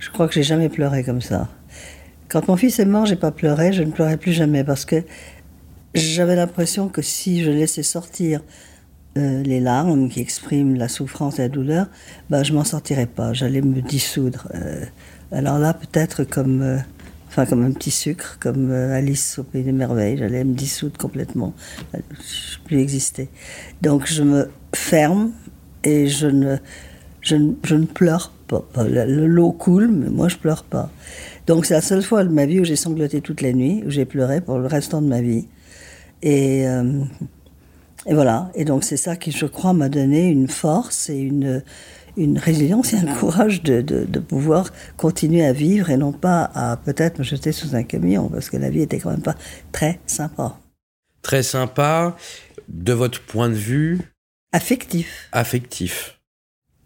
Je 0.00 0.10
crois 0.10 0.26
que 0.26 0.34
j'ai 0.34 0.42
jamais 0.42 0.68
pleuré 0.68 1.04
comme 1.04 1.20
ça. 1.20 1.48
Quand 2.28 2.48
mon 2.48 2.56
fils 2.56 2.78
est 2.80 2.86
mort, 2.86 3.06
j'ai 3.06 3.16
pas 3.16 3.30
pleuré, 3.30 3.72
je 3.72 3.82
ne 3.82 3.92
pleurais 3.92 4.16
plus 4.16 4.32
jamais 4.32 4.64
parce 4.64 4.84
que 4.84 5.04
j'avais 5.94 6.34
l'impression 6.34 6.88
que 6.88 7.02
si 7.02 7.42
je 7.42 7.50
laissais 7.50 7.82
sortir 7.82 8.40
euh, 9.16 9.42
les 9.42 9.60
larmes 9.60 10.08
qui 10.08 10.20
expriment 10.20 10.74
la 10.74 10.88
souffrance 10.88 11.38
et 11.38 11.42
la 11.42 11.48
douleur, 11.48 11.86
bah, 12.30 12.42
je 12.42 12.52
m'en 12.52 12.64
sortirais 12.64 13.06
pas, 13.06 13.32
j'allais 13.32 13.60
me 13.60 13.80
dissoudre. 13.80 14.48
alors 15.30 15.58
là, 15.58 15.74
peut-être 15.74 16.24
comme 16.24 16.82
enfin 17.32 17.46
comme 17.46 17.64
un 17.64 17.72
petit 17.72 17.90
sucre, 17.90 18.36
comme 18.40 18.70
euh, 18.70 18.94
Alice 18.94 19.38
au 19.38 19.42
Pays 19.42 19.62
des 19.62 19.72
Merveilles. 19.72 20.18
J'allais 20.18 20.44
me 20.44 20.52
dissoudre 20.52 20.98
complètement, 20.98 21.54
je 21.94 21.98
ne 21.98 22.64
plus 22.66 22.78
exister. 22.78 23.30
Donc 23.80 24.06
je 24.06 24.22
me 24.22 24.50
ferme 24.74 25.32
et 25.82 26.08
je 26.08 26.26
ne, 26.26 26.58
pleure 27.94 28.32
pas. 28.48 28.62
L'eau 28.84 29.52
coule, 29.52 29.88
mais 29.88 30.10
moi 30.10 30.28
je 30.28 30.36
pleure 30.36 30.62
pas. 30.62 30.90
Donc 31.46 31.64
c'est 31.64 31.74
la 31.74 31.80
seule 31.80 32.02
fois 32.02 32.22
de 32.22 32.28
ma 32.28 32.44
vie 32.44 32.60
où 32.60 32.64
j'ai 32.64 32.76
sangloté 32.76 33.22
toute 33.22 33.40
la 33.40 33.54
nuit, 33.54 33.82
où 33.86 33.90
j'ai 33.90 34.04
pleuré 34.04 34.42
pour 34.42 34.58
le 34.58 34.66
restant 34.66 35.00
de 35.00 35.08
ma 35.08 35.22
vie. 35.22 35.46
Euh, 36.26 37.02
et 38.06 38.14
voilà. 38.14 38.50
Et 38.54 38.66
donc 38.66 38.84
c'est 38.84 38.98
ça 38.98 39.16
qui, 39.16 39.32
je 39.32 39.46
crois, 39.46 39.72
m'a 39.72 39.88
donné 39.88 40.28
une 40.28 40.48
force 40.48 41.08
et 41.08 41.16
une 41.16 41.62
une 42.16 42.38
résilience 42.38 42.92
et 42.92 42.96
un 42.96 43.14
courage 43.14 43.62
de, 43.62 43.80
de, 43.80 44.20
pouvoir 44.20 44.70
continuer 44.96 45.44
à 45.44 45.52
vivre 45.52 45.90
et 45.90 45.96
non 45.96 46.12
pas 46.12 46.50
à 46.54 46.76
peut-être 46.76 47.18
me 47.18 47.24
jeter 47.24 47.52
sous 47.52 47.74
un 47.74 47.82
camion, 47.82 48.28
parce 48.28 48.50
que 48.50 48.56
la 48.56 48.70
vie 48.70 48.82
était 48.82 48.98
quand 48.98 49.10
même 49.10 49.22
pas 49.22 49.36
très 49.72 50.00
sympa. 50.06 50.58
Très 51.22 51.42
sympa, 51.42 52.16
de 52.68 52.92
votre 52.92 53.20
point 53.20 53.48
de 53.48 53.54
vue? 53.54 54.00
Affectif. 54.52 55.28
Affectif. 55.32 56.20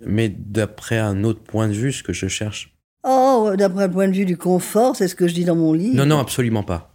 Mais 0.04 0.28
d'après 0.28 0.99
un 0.99 1.25
autre 1.25 1.42
point 1.42 1.68
de 1.68 1.73
vue, 1.73 1.92
ce 1.92 2.02
que 2.02 2.12
je 2.12 2.28
cherche. 2.28 2.75
Oh, 3.02 3.52
d'après 3.56 3.87
le 3.87 3.92
point 3.92 4.09
de 4.09 4.14
vue 4.14 4.25
du 4.25 4.37
confort, 4.37 4.97
c'est 4.97 5.09
ce 5.09 5.14
que 5.14 5.26
je 5.26 5.35
dis 5.35 5.45
dans 5.45 5.56
mon 5.56 5.73
livre. 5.73 5.97
Non, 5.97 6.06
non, 6.06 6.18
absolument 6.18 6.62
pas. 6.62 6.92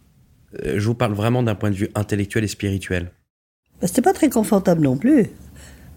Euh, 0.64 0.74
je 0.78 0.86
vous 0.86 0.94
parle 0.94 1.14
vraiment 1.14 1.42
d'un 1.42 1.54
point 1.54 1.70
de 1.70 1.76
vue 1.76 1.88
intellectuel 1.94 2.44
et 2.44 2.48
spirituel. 2.48 3.10
Bah, 3.80 3.86
C'était 3.86 4.02
pas 4.02 4.12
très 4.12 4.28
confortable 4.28 4.82
non 4.82 4.96
plus 4.96 5.30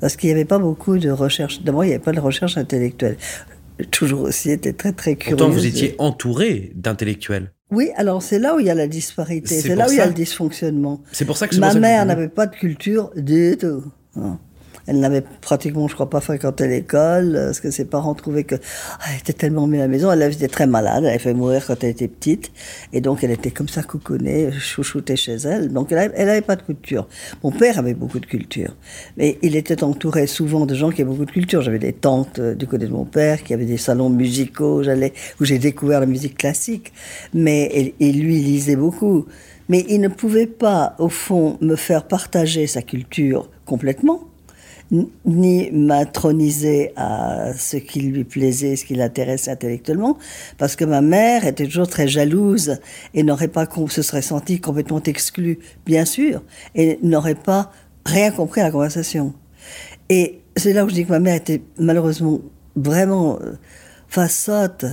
parce 0.06 0.18
qu'il 0.18 0.28
n'y 0.28 0.36
avait 0.36 0.46
pas 0.46 0.60
beaucoup 0.60 1.00
de 1.00 1.10
recherche. 1.10 1.64
D'abord, 1.64 1.84
il 1.84 1.88
n'y 1.88 1.96
avait 1.96 2.04
pas 2.04 2.12
de 2.12 2.20
recherche 2.20 2.60
intellectuelle. 2.60 3.18
Toujours 3.90 4.22
aussi 4.22 4.52
été 4.52 4.72
très 4.72 4.92
très 4.92 5.16
curieuse. 5.16 5.40
Pourtant, 5.40 5.52
vous 5.52 5.66
étiez 5.66 5.96
entouré 5.98 6.72
d'intellectuels. 6.76 7.52
Oui, 7.72 7.90
alors 7.96 8.22
c'est 8.22 8.38
là 8.38 8.56
où 8.56 8.60
il 8.60 8.68
y 8.68 8.70
a 8.70 8.76
la 8.76 8.86
disparité, 8.86 9.60
C'est 9.60 9.74
là 9.74 9.88
où 9.88 9.92
il 9.92 9.98
y 9.98 10.00
a 10.00 10.06
le 10.06 10.14
dysfonctionnement. 10.14 11.02
C'est 11.12 11.26
pour 11.26 11.38
ça 11.38 11.48
que 11.48 11.56
Ma 11.56 11.74
que 11.74 11.80
mère 11.80 12.06
n'avait 12.06 12.28
pas 12.28 12.46
de 12.46 12.56
culture 12.56 13.10
du 13.16 13.58
tout. 13.60 13.84
Non. 14.16 14.38
Elle 14.88 15.00
n'avait 15.00 15.24
pratiquement, 15.42 15.88
je 15.88 15.94
crois 15.94 16.10
pas, 16.10 16.22
fréquenté 16.22 16.68
l'école, 16.68 17.36
euh, 17.36 17.46
parce 17.48 17.60
que 17.60 17.72
ses 17.72 17.86
parents 17.86 18.14
trouvaient 18.14 18.44
que 18.44 18.56
ah, 19.00 19.16
était 19.20 19.34
tellement 19.34 19.68
mieux 19.68 19.80
à 19.80 19.84
la 19.84 19.88
maison. 19.88 20.12
Elle 20.12 20.22
était 20.32 20.48
très 20.48 20.68
malade, 20.68 21.04
elle 21.04 21.10
avait 21.10 21.20
fait 21.20 21.34
mourir 21.34 21.66
quand 21.66 21.84
elle 21.84 21.90
était 21.90 22.08
petite, 22.08 22.52
et 22.94 23.02
donc 23.02 23.24
elle 23.24 23.32
était 23.32 23.52
comme 23.52 23.70
ça 23.70 23.84
coucounée, 23.84 24.52
chouchoutée 24.52 25.16
chez 25.16 25.36
elle. 25.36 25.74
Donc 25.74 25.92
elle 25.92 25.98
avait- 25.98 26.14
elle 26.16 26.28
n'avait 26.28 26.42
pas 26.42 26.56
de 26.56 26.62
culture. 26.62 27.08
Mon 27.44 27.52
père 27.52 27.80
avait 27.80 27.94
beaucoup 27.94 28.20
de 28.20 28.26
culture, 28.26 28.76
mais 29.18 29.38
il 29.42 29.56
était 29.56 29.84
entouré 29.84 30.28
souvent 30.28 30.66
de 30.66 30.76
gens 30.76 30.92
qui 30.92 31.02
avaient 31.02 31.12
beaucoup 31.12 31.26
de 31.26 31.32
culture. 31.32 31.62
J'avais 31.62 31.80
des 31.80 31.94
tantes 31.94 32.40
euh, 32.40 32.56
du 32.56 32.68
côté 32.68 32.86
de 32.86 32.92
mon 32.92 33.06
père 33.06 33.44
qui 33.44 33.54
avaient 33.54 33.66
des 33.66 33.78
salons 33.78 34.10
musicaux, 34.10 34.84
où 35.40 35.46
j'ai 35.46 35.60
découvert 35.60 36.00
la 36.00 36.06
musique 36.06 36.38
classique, 36.38 36.94
mais 37.34 37.94
et, 38.00 38.12
lui 38.12 38.38
il 38.38 38.46
lisait 38.46 38.76
beaucoup. 38.76 39.26
Mais 39.68 39.84
il 39.90 40.00
ne 40.00 40.10
pouvait 40.10 40.46
pas, 40.46 40.96
au 41.00 41.10
fond, 41.10 41.58
me 41.62 41.76
faire 41.76 42.08
partager 42.08 42.68
sa 42.68 42.84
culture 42.84 43.50
complètement, 43.66 44.30
ni 45.26 45.72
m'introniser 45.72 46.92
à 46.96 47.54
ce 47.58 47.78
qui 47.78 48.02
lui 48.02 48.24
plaisait, 48.24 48.76
ce 48.76 48.86
qui 48.86 48.96
l'intéressait 48.96 49.52
intellectuellement, 49.52 50.18
parce 50.58 50.76
que 50.76 50.86
ma 50.86 51.02
mère 51.02 51.46
était 51.46 51.66
toujours 51.66 51.88
très 51.88 52.08
jalouse 52.08 52.80
et 53.14 53.24
n'aurait 53.24 53.48
pas, 53.48 53.68
se 53.90 54.02
serait 54.02 54.22
sentie 54.22 54.60
complètement 54.60 55.02
exclue, 55.04 55.60
bien 55.86 56.06
sûr, 56.06 56.44
et 56.76 57.00
n'aurait 57.04 57.36
pas 57.36 57.72
rien 58.06 58.32
compris 58.32 58.62
à 58.62 58.66
la 58.66 58.72
conversation. 58.72 59.34
Et 60.10 60.42
c'est 60.56 60.74
là 60.74 60.86
où 60.86 60.90
je 60.90 60.94
dis 60.94 61.06
que 61.06 61.12
ma 61.12 61.20
mère 61.20 61.36
était 61.36 61.62
malheureusement 61.80 62.40
vraiment 62.76 63.40
euh, 63.42 63.54
façotte. 64.08 64.86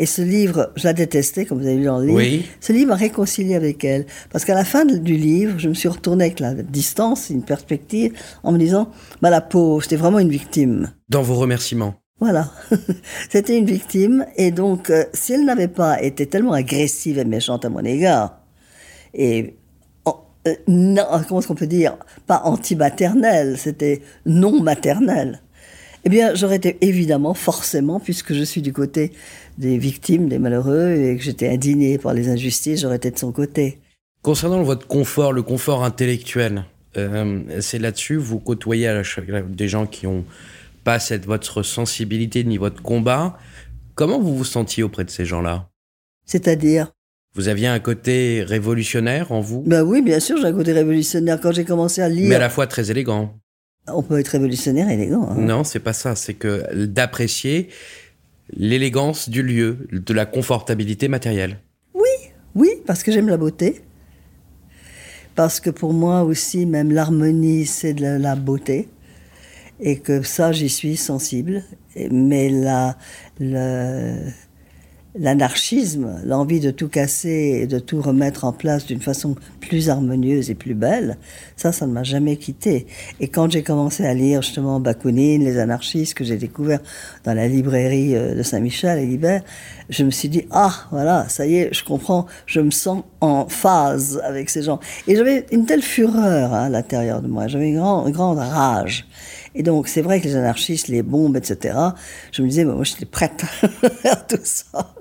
Et 0.00 0.06
ce 0.06 0.22
livre, 0.22 0.72
je 0.76 0.84
la 0.84 0.92
détestais, 0.92 1.44
comme 1.44 1.58
vous 1.60 1.66
avez 1.66 1.76
vu 1.76 1.84
dans 1.84 1.98
le 1.98 2.06
livre. 2.06 2.16
Oui. 2.18 2.46
Ce 2.60 2.72
livre 2.72 2.88
m'a 2.90 2.94
réconcilié 2.94 3.54
avec 3.56 3.84
elle. 3.84 4.06
Parce 4.30 4.44
qu'à 4.44 4.54
la 4.54 4.64
fin 4.64 4.84
de- 4.84 4.96
du 4.96 5.16
livre, 5.16 5.58
je 5.58 5.68
me 5.68 5.74
suis 5.74 5.88
retournée 5.88 6.24
avec 6.26 6.38
la 6.40 6.54
distance, 6.54 7.30
une 7.30 7.42
perspective, 7.42 8.12
en 8.44 8.52
me 8.52 8.58
disant, 8.58 8.90
bah, 9.22 9.30
la 9.30 9.40
pauvre, 9.40 9.82
c'était 9.82 9.96
vraiment 9.96 10.20
une 10.20 10.30
victime. 10.30 10.92
Dans 11.08 11.22
vos 11.22 11.34
remerciements. 11.34 11.94
Voilà. 12.20 12.50
C'était 13.30 13.56
une 13.58 13.64
victime. 13.66 14.24
Et 14.36 14.50
donc, 14.50 14.90
euh, 14.90 15.04
si 15.12 15.32
elle 15.34 15.44
n'avait 15.44 15.68
pas 15.68 16.02
été 16.02 16.26
tellement 16.26 16.52
agressive 16.52 17.18
et 17.18 17.24
méchante 17.24 17.64
à 17.64 17.68
mon 17.68 17.84
égard, 17.84 18.40
et 19.14 19.56
euh, 20.46 20.54
non, 20.66 21.04
comment 21.28 21.40
est-ce 21.40 21.48
qu'on 21.48 21.54
peut 21.54 21.66
dire? 21.66 21.96
Pas 22.26 22.40
anti-maternelle, 22.44 23.56
c'était 23.58 24.02
non 24.26 24.60
maternelle. 24.62 25.40
Eh 26.04 26.08
bien, 26.08 26.34
j'aurais 26.34 26.56
été 26.56 26.78
évidemment, 26.80 27.34
forcément, 27.34 28.00
puisque 28.00 28.32
je 28.32 28.42
suis 28.42 28.62
du 28.62 28.72
côté 28.72 29.12
des 29.58 29.78
victimes, 29.78 30.28
des 30.28 30.38
malheureux, 30.38 30.92
et 30.92 31.16
que 31.16 31.22
j'étais 31.22 31.48
indignée 31.48 31.98
par 31.98 32.14
les 32.14 32.28
injustices, 32.28 32.80
j'aurais 32.80 32.96
été 32.96 33.10
de 33.10 33.18
son 33.18 33.32
côté. 33.32 33.78
Concernant 34.22 34.62
votre 34.62 34.86
confort, 34.86 35.32
le 35.32 35.42
confort 35.42 35.84
intellectuel, 35.84 36.64
euh, 36.96 37.42
c'est 37.60 37.78
là-dessus, 37.78 38.16
vous 38.16 38.38
côtoyez 38.38 38.88
à 38.88 39.02
des 39.48 39.68
gens 39.68 39.86
qui 39.86 40.06
ont 40.06 40.24
pas 40.84 40.98
cette 40.98 41.26
votre 41.26 41.62
sensibilité 41.62 42.44
ni 42.44 42.56
votre 42.56 42.82
combat. 42.82 43.38
Comment 43.94 44.18
vous 44.18 44.36
vous 44.36 44.44
sentiez 44.44 44.82
auprès 44.82 45.04
de 45.04 45.10
ces 45.10 45.24
gens-là? 45.24 45.68
C'est-à-dire? 46.24 46.92
Vous 47.34 47.48
aviez 47.48 47.66
un 47.66 47.78
côté 47.78 48.42
révolutionnaire 48.42 49.32
en 49.32 49.40
vous, 49.40 49.62
Ben 49.66 49.82
oui, 49.82 50.02
bien 50.02 50.18
sûr, 50.18 50.38
j'ai 50.38 50.46
un 50.46 50.52
côté 50.52 50.72
révolutionnaire. 50.72 51.40
Quand 51.40 51.52
j'ai 51.52 51.64
commencé 51.64 52.00
à 52.00 52.08
lire, 52.08 52.28
mais 52.28 52.34
à 52.34 52.40
la 52.40 52.50
fois 52.50 52.66
très 52.66 52.90
élégant. 52.90 53.38
On 53.94 54.02
peut 54.02 54.18
être 54.18 54.28
révolutionnaire 54.28 54.88
et 54.90 54.94
élégant. 54.94 55.28
hein. 55.30 55.34
Non, 55.36 55.64
c'est 55.64 55.80
pas 55.80 55.92
ça. 55.92 56.14
C'est 56.16 56.34
que 56.34 56.84
d'apprécier 56.86 57.68
l'élégance 58.56 59.28
du 59.28 59.42
lieu, 59.42 59.86
de 59.92 60.12
la 60.14 60.26
confortabilité 60.26 61.08
matérielle. 61.08 61.58
Oui, 62.54 62.68
parce 62.86 63.02
que 63.04 63.12
j'aime 63.12 63.28
la 63.28 63.36
beauté. 63.36 63.82
Parce 65.36 65.60
que 65.60 65.70
pour 65.70 65.92
moi 65.92 66.22
aussi, 66.24 66.66
même 66.66 66.90
l'harmonie, 66.90 67.66
c'est 67.66 67.94
de 67.94 68.02
la, 68.02 68.18
la 68.18 68.34
beauté. 68.34 68.88
Et 69.80 69.98
que 70.00 70.22
ça, 70.22 70.50
j'y 70.50 70.68
suis 70.68 70.96
sensible. 70.96 71.62
Mais 72.10 72.48
la, 72.48 72.96
le- 73.38 74.16
l'anarchisme, 75.14 76.20
l'envie 76.24 76.60
de 76.60 76.70
tout 76.70 76.88
casser 76.88 77.60
et 77.62 77.66
de 77.66 77.78
tout 77.78 78.00
remettre 78.00 78.44
en 78.44 78.52
place 78.52 78.86
d'une 78.86 79.00
façon 79.00 79.34
plus 79.60 79.88
harmonieuse 79.90 80.50
et 80.50 80.54
plus 80.54 80.74
belle, 80.74 81.16
ça, 81.56 81.72
ça 81.72 81.86
ne 81.86 81.92
m'a 81.92 82.02
jamais 82.04 82.36
quitté. 82.36 82.86
Et 83.20 83.28
quand 83.28 83.50
j'ai 83.50 83.62
commencé 83.62 84.04
à 84.04 84.14
lire 84.14 84.42
justement 84.42 84.80
Bakounine, 84.80 85.44
les 85.44 85.58
anarchistes 85.58 86.14
que 86.14 86.24
j'ai 86.24 86.36
découvert 86.36 86.80
dans 87.24 87.34
la 87.34 87.48
librairie 87.48 88.14
euh, 88.16 88.34
de 88.34 88.42
Saint-Michel 88.42 88.98
et 88.98 89.06
Libert, 89.06 89.42
je 89.88 90.04
me 90.04 90.10
suis 90.10 90.28
dit, 90.28 90.46
ah, 90.50 90.72
voilà, 90.90 91.28
ça 91.28 91.46
y 91.46 91.56
est, 91.56 91.74
je 91.74 91.82
comprends, 91.84 92.26
je 92.46 92.60
me 92.60 92.70
sens 92.70 93.02
en 93.20 93.48
phase 93.48 94.20
avec 94.24 94.50
ces 94.50 94.62
gens. 94.62 94.78
Et 95.06 95.16
j'avais 95.16 95.46
une 95.50 95.66
telle 95.66 95.82
fureur 95.82 96.52
hein, 96.54 96.64
à 96.64 96.68
l'intérieur 96.68 97.22
de 97.22 97.28
moi, 97.28 97.48
j'avais 97.48 97.70
une, 97.70 97.78
grand- 97.78 98.06
une 98.06 98.12
grande 98.12 98.38
rage. 98.38 99.06
Et 99.54 99.62
donc, 99.62 99.88
c'est 99.88 100.02
vrai 100.02 100.20
que 100.20 100.26
les 100.26 100.36
anarchistes, 100.36 100.88
les 100.88 101.02
bombes, 101.02 101.36
etc., 101.36 101.76
je 102.32 102.42
me 102.42 102.48
disais, 102.48 102.64
bah, 102.64 102.74
moi, 102.74 102.84
j'étais 102.84 103.06
prête 103.06 103.44
à 103.82 103.88
faire 103.90 104.26
tout 104.26 104.36
ça. 104.44 104.94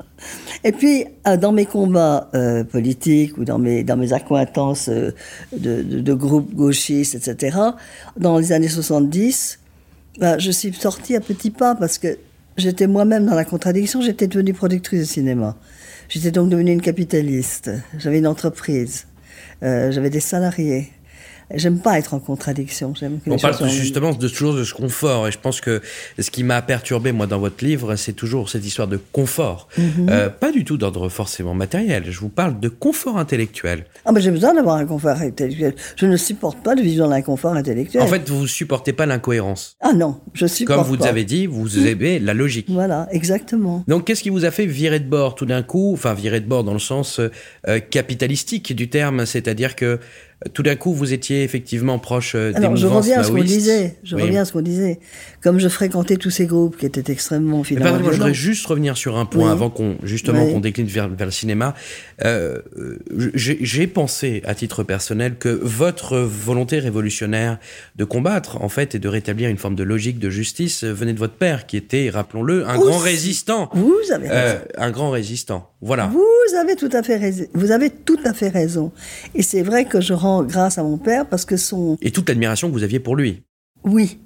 Et 0.64 0.72
puis, 0.72 1.06
euh, 1.28 1.38
dans 1.38 1.52
mes 1.52 1.66
combats 1.66 2.30
euh, 2.34 2.64
politiques 2.64 3.38
ou 3.38 3.46
dans 3.46 3.60
mes, 3.60 3.84
dans 3.84 3.98
mes 3.98 4.14
accointances 4.14 4.90
euh, 4.90 5.12
de, 5.56 6.14
groupes 6.14 6.54
gauchistes, 6.54 7.16
etc., 7.16 7.58
dans 8.18 8.38
les 8.38 8.52
années 8.52 8.68
70, 8.68 9.60
bah, 10.20 10.38
je 10.38 10.52
suis 10.52 10.74
sortie 10.74 11.16
à 11.16 11.20
petits 11.20 11.52
pas 11.52 11.76
parce 11.76 11.98
que 11.98 12.18
j'étais 12.58 12.88
moi-même 12.88 13.26
dans 13.26 13.36
la 13.36 13.46
contradiction, 13.46 14.02
j'étais 14.02 14.28
devenue 14.28 14.54
productrice 14.54 15.02
de 15.02 15.06
cinéma. 15.06 15.56
J'étais 16.10 16.32
donc 16.32 16.50
devenue 16.50 16.72
une 16.72 16.82
capitaliste. 16.82 17.70
J'avais 17.98 18.20
une 18.20 18.28
entreprise. 18.28 19.08
J'avais 19.62 20.10
des 20.10 20.22
salariés. 20.22 20.92
J'aime 21.54 21.80
pas 21.80 21.98
être 21.98 22.13
en 22.13 22.20
contradiction. 22.20 22.94
J'aime 23.00 23.20
que 23.20 23.30
On 23.30 23.36
les 23.36 23.42
parle 23.42 23.58
choses 23.58 23.70
justement 23.72 24.12
de 24.13 24.27
toujours 24.27 24.54
de 24.54 24.63
ce 24.63 24.74
confort, 24.74 25.27
et 25.27 25.32
je 25.32 25.38
pense 25.39 25.62
que 25.62 25.82
ce 26.20 26.30
qui 26.30 26.44
m'a 26.44 26.62
perturbé 26.62 27.12
moi 27.12 27.25
dans 27.27 27.39
votre 27.39 27.63
livre, 27.63 27.96
c'est 27.96 28.13
toujours 28.13 28.50
cette 28.50 28.66
histoire 28.66 28.88
de 28.88 28.98
confort, 29.12 29.68
Mhm. 29.77 30.08
Euh, 30.10 30.30
pas 30.30 30.51
du 30.51 30.63
tout 30.66 30.77
d'ordre 30.77 31.10
forcément 31.10 31.54
matériel. 31.54 32.04
Je 32.10 32.20
vous 32.20 32.30
parle 32.30 32.60
de 32.60 32.70
confort 32.70 33.18
intellectuel. 33.18 33.86
Ah, 34.06 34.12
mais 34.12 34.22
j'ai 34.22 34.32
besoin 34.32 34.54
d'avoir 34.54 34.75
un 34.77 34.86
confort 34.86 35.18
intellectuel. 35.18 35.74
Je 35.96 36.06
ne 36.06 36.18
supporte 36.18 36.60
pas 36.63 36.75
de 36.75 36.82
vivre 36.82 37.04
dans 37.06 37.10
l'inconfort 37.10 37.54
intellectuel. 37.54 38.01
En 38.04 38.08
fait, 38.08 38.30
vous 38.30 38.48
supportez 38.48 38.94
pas 38.94 39.06
l'incohérence. 39.06 39.75
ah 39.82 39.94
non, 39.94 40.20
je 40.34 40.46
supporte 40.48 40.80
Comme 40.80 40.88
vous 40.88 40.98
pas. 40.98 41.08
avez 41.08 41.24
dit, 41.24 41.46
vous 41.48 41.88
aimez 41.88 42.20
la 42.20 42.34
logique. 42.34 42.68
Voilà, 42.70 43.08
exactement. 43.12 43.84
Donc, 43.88 44.06
qu'est-ce 44.06 44.24
qui 44.24 44.30
vous 44.30 44.46
a 44.46 44.51
fait 44.51 44.66
virer 44.66 45.00
de 45.00 45.10
bord 45.10 45.36
tout 45.36 45.46
d'un 45.46 45.63
coup 45.63 45.94
Enfin, 45.94 46.13
virer 46.13 46.39
de 46.42 46.48
bord 46.48 46.63
dans 46.63 46.74
le 46.74 46.80
sens 46.80 47.20
euh, 47.68 47.80
capitalistique 47.80 48.75
du 48.75 48.89
terme, 48.89 49.25
c'est-à-dire 49.25 49.75
que 49.75 49.86
euh, 49.86 50.00
tout 50.53 50.62
d'un 50.62 50.75
coup, 50.75 50.94
vous 50.94 51.13
étiez 51.13 51.44
effectivement 51.44 51.98
proche 51.98 52.34
euh, 52.36 52.51
des 52.51 52.58
Alors, 52.58 52.75
je 52.75 52.86
reviens 52.86 53.20
à 53.20 53.24
ce 53.24 53.32
qu'on 53.32 53.44
disait. 53.44 53.98
Je 54.03 54.15
Oui. 54.15 54.22
reviens 54.22 54.41
à 54.41 54.46
ce 54.46 54.53
qu'on 54.53 54.62
disait. 54.62 55.00
Comme 55.41 55.58
je 55.60 55.67
fréquentais 55.67 56.17
tous 56.17 56.29
ces 56.29 56.46
groupes 56.46 56.77
qui 56.77 56.86
étaient 56.86 57.12
extrêmement 57.12 57.63
finalement 57.63 57.89
pardon, 57.91 58.03
moi, 58.03 58.12
je 58.12 58.17
voudrais 58.17 58.34
juste 58.36 58.65
revenir 58.67 58.98
sur 58.98 59.17
un 59.17 59.25
point 59.25 59.46
Oui. 59.46 59.51
avant 59.51 59.70
qu'on 59.72 59.98
justement 60.03 60.46
Oui. 60.46 60.53
qu'on 60.53 60.60
décline 60.60 60.86
vers, 60.86 61.10
vers 61.10 61.25
le 61.25 61.32
cinéma. 61.32 61.74
Euh, 62.24 62.60
euh, 62.77 63.00
j'ai 63.34 63.88
pensé 63.88 64.41
à 64.46 64.53
titre 64.53 64.84
personnel 64.84 65.38
que 65.39 65.50
votre 65.50 66.17
volonté 66.20 66.79
révolutionnaire 66.79 67.58
de 67.96 68.03
combattre 68.06 68.62
en 68.62 68.70
fait 68.70 68.94
et 68.96 69.00
de 69.00 69.08
rétablir 69.08 69.50
une 69.50 69.58
forme 69.58 69.75
de 69.75 69.84
logique 69.84 70.20
de 70.20 70.29
justice 70.29 70.84
euh, 70.84 70.94
venait 70.94 71.13
de 71.13 71.20
votre 71.20 71.34
père 71.36 71.65
qui 71.65 71.77
était, 71.77 72.10
rappelons-le, 72.12 72.67
un 72.67 72.77
grand 72.77 72.98
résistant. 73.00 73.70
Vous 73.74 73.96
avez 74.13 74.27
Euh, 74.29 74.60
un 74.77 74.91
grand 74.91 75.10
résistant. 75.10 75.72
Voilà. 75.82 76.08
Vous 76.08 76.56
avez 76.58 76.75
tout 76.75 76.89
à 76.91 77.01
fait 77.03 77.17
raison. 77.17 77.46
Vous 77.53 77.72
avez 77.72 77.89
tout 77.89 78.20
à 78.25 78.34
fait 78.34 78.50
raison. 78.50 78.91
Et 79.36 79.44
c'est 79.44 79.62
vrai 79.62 79.86
que 79.86 80.01
je 80.01 80.13
grâce 80.43 80.77
à 80.77 80.84
mon 80.84 80.98
père 80.98 81.25
parce 81.27 81.46
que 81.46 81.57
son, 81.57 81.98
Et 82.01 82.12
toute 82.12 82.27
l'admiration 82.29 82.67
que 82.69 82.74
vous 82.74 82.84
aviez 82.84 83.00
pour 83.00 83.15
lui. 83.15 83.43
oui, 83.84 84.19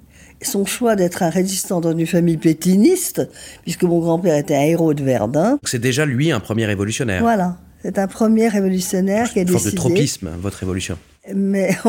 son 0.44 0.66
choix 0.66 0.96
d'être 0.96 1.22
un 1.24 1.30
résistant 1.30 1.82
dans 1.82 1.96
une 1.96 2.08
famille 2.08 2.38
pétiniste, 2.38 3.30
puisque 3.62 3.84
mon 3.84 4.00
grand-père 4.00 4.36
était 4.38 4.56
un 4.56 4.62
héros 4.64 4.94
de 4.96 5.04
Verdun. 5.04 5.60
C'est 5.64 5.78
déjà 5.80 6.06
lui 6.06 6.32
un 6.32 6.40
premier 6.40 6.66
révolutionnaire. 6.66 7.22
Voilà. 7.22 7.58
C'est 7.84 7.98
un 8.00 8.08
premier 8.08 8.48
révolutionnaire 8.48 9.32
qui 9.32 9.40
a 9.40 9.42
Une 9.44 9.48
forme 9.50 9.60
de 9.64 9.70
décidé. 9.72 9.78
tropisme, 9.78 10.30
votre 10.40 10.58
révolution. 10.58 10.98
Mais 11.36 11.70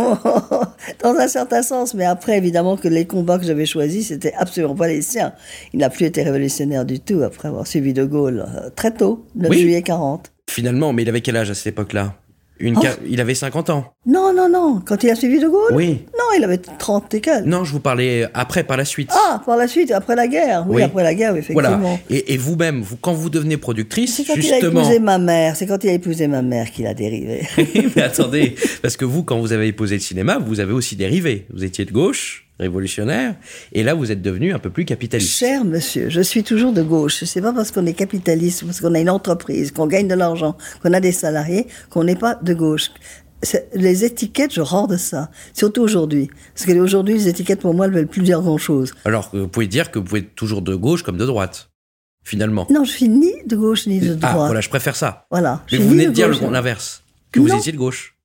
dans 1.02 1.14
un 1.18 1.28
certain 1.28 1.62
sens, 1.62 1.94
mais 1.94 2.04
après 2.04 2.36
évidemment 2.38 2.76
que 2.76 2.88
les 2.88 3.06
combats 3.06 3.38
que 3.38 3.44
j'avais 3.46 3.66
choisis, 3.66 4.08
c'était 4.08 4.32
absolument 4.36 4.74
pas 4.74 4.88
les 4.88 5.02
siens. 5.02 5.32
Il 5.72 5.80
n'a 5.80 5.90
plus 5.90 6.04
été 6.06 6.22
révolutionnaire 6.22 6.84
du 6.84 7.00
tout 7.00 7.22
après 7.22 7.48
avoir 7.48 7.66
suivi 7.66 7.92
De 7.92 8.04
Gaulle 8.04 8.44
euh, 8.46 8.70
très 8.74 8.92
tôt, 8.92 9.26
9 9.34 9.50
Oui. 9.50 9.60
juillet 9.60 9.82
40. 9.82 10.30
Finalement, 10.50 10.92
mais 10.92 11.02
il 11.02 11.08
avait 11.08 11.20
quel 11.22 11.36
âge 11.36 11.50
à 11.50 11.54
cette 11.54 11.68
époque-là? 11.68 12.14
Une 12.62 12.78
Oh. 12.78 12.82
Il 13.08 13.20
avait 13.20 13.34
50 13.34 13.70
ans. 13.70 13.92
Non, 14.06 14.32
non, 14.32 14.48
non, 14.48 14.80
quand 14.84 15.02
il 15.02 15.10
a 15.10 15.14
suivi 15.16 15.38
De 15.40 15.48
Gaulle 15.48 15.72
Oui. 15.74 16.04
Non, 16.16 16.24
il 16.38 16.44
avait 16.44 16.58
30 16.58 17.12
et 17.14 17.20
quelques. 17.20 17.44
Non, 17.46 17.64
je 17.64 17.72
vous 17.72 17.80
parlais 17.80 18.26
après, 18.34 18.62
par 18.64 18.76
la 18.76 18.84
suite. 18.84 19.10
Ah, 19.12 19.42
par 19.44 19.56
la 19.56 19.66
suite, 19.68 19.90
après 19.90 20.14
la 20.16 20.28
guerre. 20.28 20.64
Oui, 20.68 20.76
Oui. 20.76 20.82
après 20.82 21.02
la 21.02 21.14
guerre, 21.14 21.32
effectivement. 21.36 21.78
Voilà. 21.78 21.98
Et, 22.08 22.32
et 22.34 22.36
vous-même, 22.36 22.80
vous, 22.80 22.96
quand 22.96 23.12
vous 23.12 23.30
devenez 23.30 23.56
productrice, 23.56 24.14
C'est 24.16 24.24
quand 24.24 24.34
il 24.34 24.40
a 24.50 24.58
justement. 24.58 24.80
épousé 24.82 24.98
ma 25.00 25.18
mère, 25.18 25.56
c'est 25.56 25.66
quand 25.66 25.82
il 25.84 25.90
a 25.90 25.92
épousé 25.92 26.28
ma 26.28 26.42
mère 26.42 26.70
qu'il 26.70 26.86
a 26.86 26.94
dérivé. 26.94 27.42
Mais 27.96 28.02
attendez, 28.02 28.54
parce 28.80 28.96
que 28.96 29.04
vous, 29.04 29.22
quand 29.24 29.38
vous 29.40 29.52
avez 29.52 29.66
épousé 29.68 29.96
le 29.96 30.00
cinéma, 30.00 30.38
vous 30.38 30.60
avez 30.60 30.72
aussi 30.72 30.94
dérivé. 30.96 31.46
Vous 31.52 31.64
étiez 31.64 31.84
de 31.84 31.92
gauche, 31.92 32.46
révolutionnaire, 32.62 33.36
et 33.72 33.82
là 33.82 33.92
vous 33.94 34.10
êtes 34.10 34.22
devenu 34.22 34.54
un 34.54 34.58
peu 34.58 34.70
plus 34.70 34.84
capitaliste. 34.86 35.36
Cher 35.38 35.64
monsieur, 35.64 36.08
je 36.08 36.20
suis 36.22 36.42
toujours 36.42 36.72
de 36.72 36.82
gauche. 36.82 37.24
C'est 37.24 37.42
pas 37.42 37.52
parce 37.52 37.70
qu'on 37.70 37.84
est 37.86 37.92
capitaliste, 37.92 38.64
parce 38.64 38.80
qu'on 38.80 38.94
a 38.94 39.00
une 39.00 39.10
entreprise, 39.10 39.70
qu'on 39.70 39.86
gagne 39.86 40.08
de 40.08 40.14
l'argent, 40.14 40.56
qu'on 40.82 40.92
a 40.92 41.00
des 41.00 41.12
salariés, 41.12 41.66
qu'on 41.90 42.04
n'est 42.04 42.16
pas 42.16 42.34
de 42.36 42.54
gauche. 42.54 42.90
Les 43.74 44.04
étiquettes, 44.04 44.54
je 44.54 44.60
rends 44.60 44.86
de 44.86 44.96
ça. 44.96 45.28
Surtout 45.52 45.82
aujourd'hui. 45.82 46.30
Parce 46.54 46.64
que 46.64 46.72
aujourd'hui, 46.78 47.14
les 47.14 47.26
étiquettes, 47.28 47.60
pour 47.60 47.74
moi, 47.74 47.86
elles 47.86 47.92
veulent 47.92 48.06
plus 48.06 48.22
dire 48.22 48.40
grand-chose. 48.40 48.92
Alors 49.04 49.30
vous 49.32 49.48
pouvez 49.48 49.66
dire 49.66 49.90
que 49.90 49.98
vous 49.98 50.04
pouvez 50.04 50.20
être 50.20 50.34
toujours 50.36 50.62
de 50.62 50.74
gauche 50.76 51.02
comme 51.02 51.16
de 51.18 51.26
droite, 51.26 51.70
finalement. 52.24 52.68
Non, 52.70 52.84
je 52.84 52.92
suis 52.92 53.08
ni 53.08 53.32
de 53.46 53.56
gauche 53.56 53.88
ni 53.88 53.98
de 53.98 54.12
Ah, 54.22 54.32
droite. 54.32 54.46
voilà, 54.46 54.60
je 54.60 54.68
préfère 54.68 54.94
ça. 54.94 55.26
Voilà. 55.30 55.64
Mais 55.72 55.78
vous 55.78 55.88
venez 55.88 56.06
de 56.06 56.12
dire 56.12 56.28
l'inverse, 56.50 57.02
que 57.32 57.40
vous 57.40 57.52
étiez 57.52 57.72
de 57.72 57.78
gauche. 57.78 58.16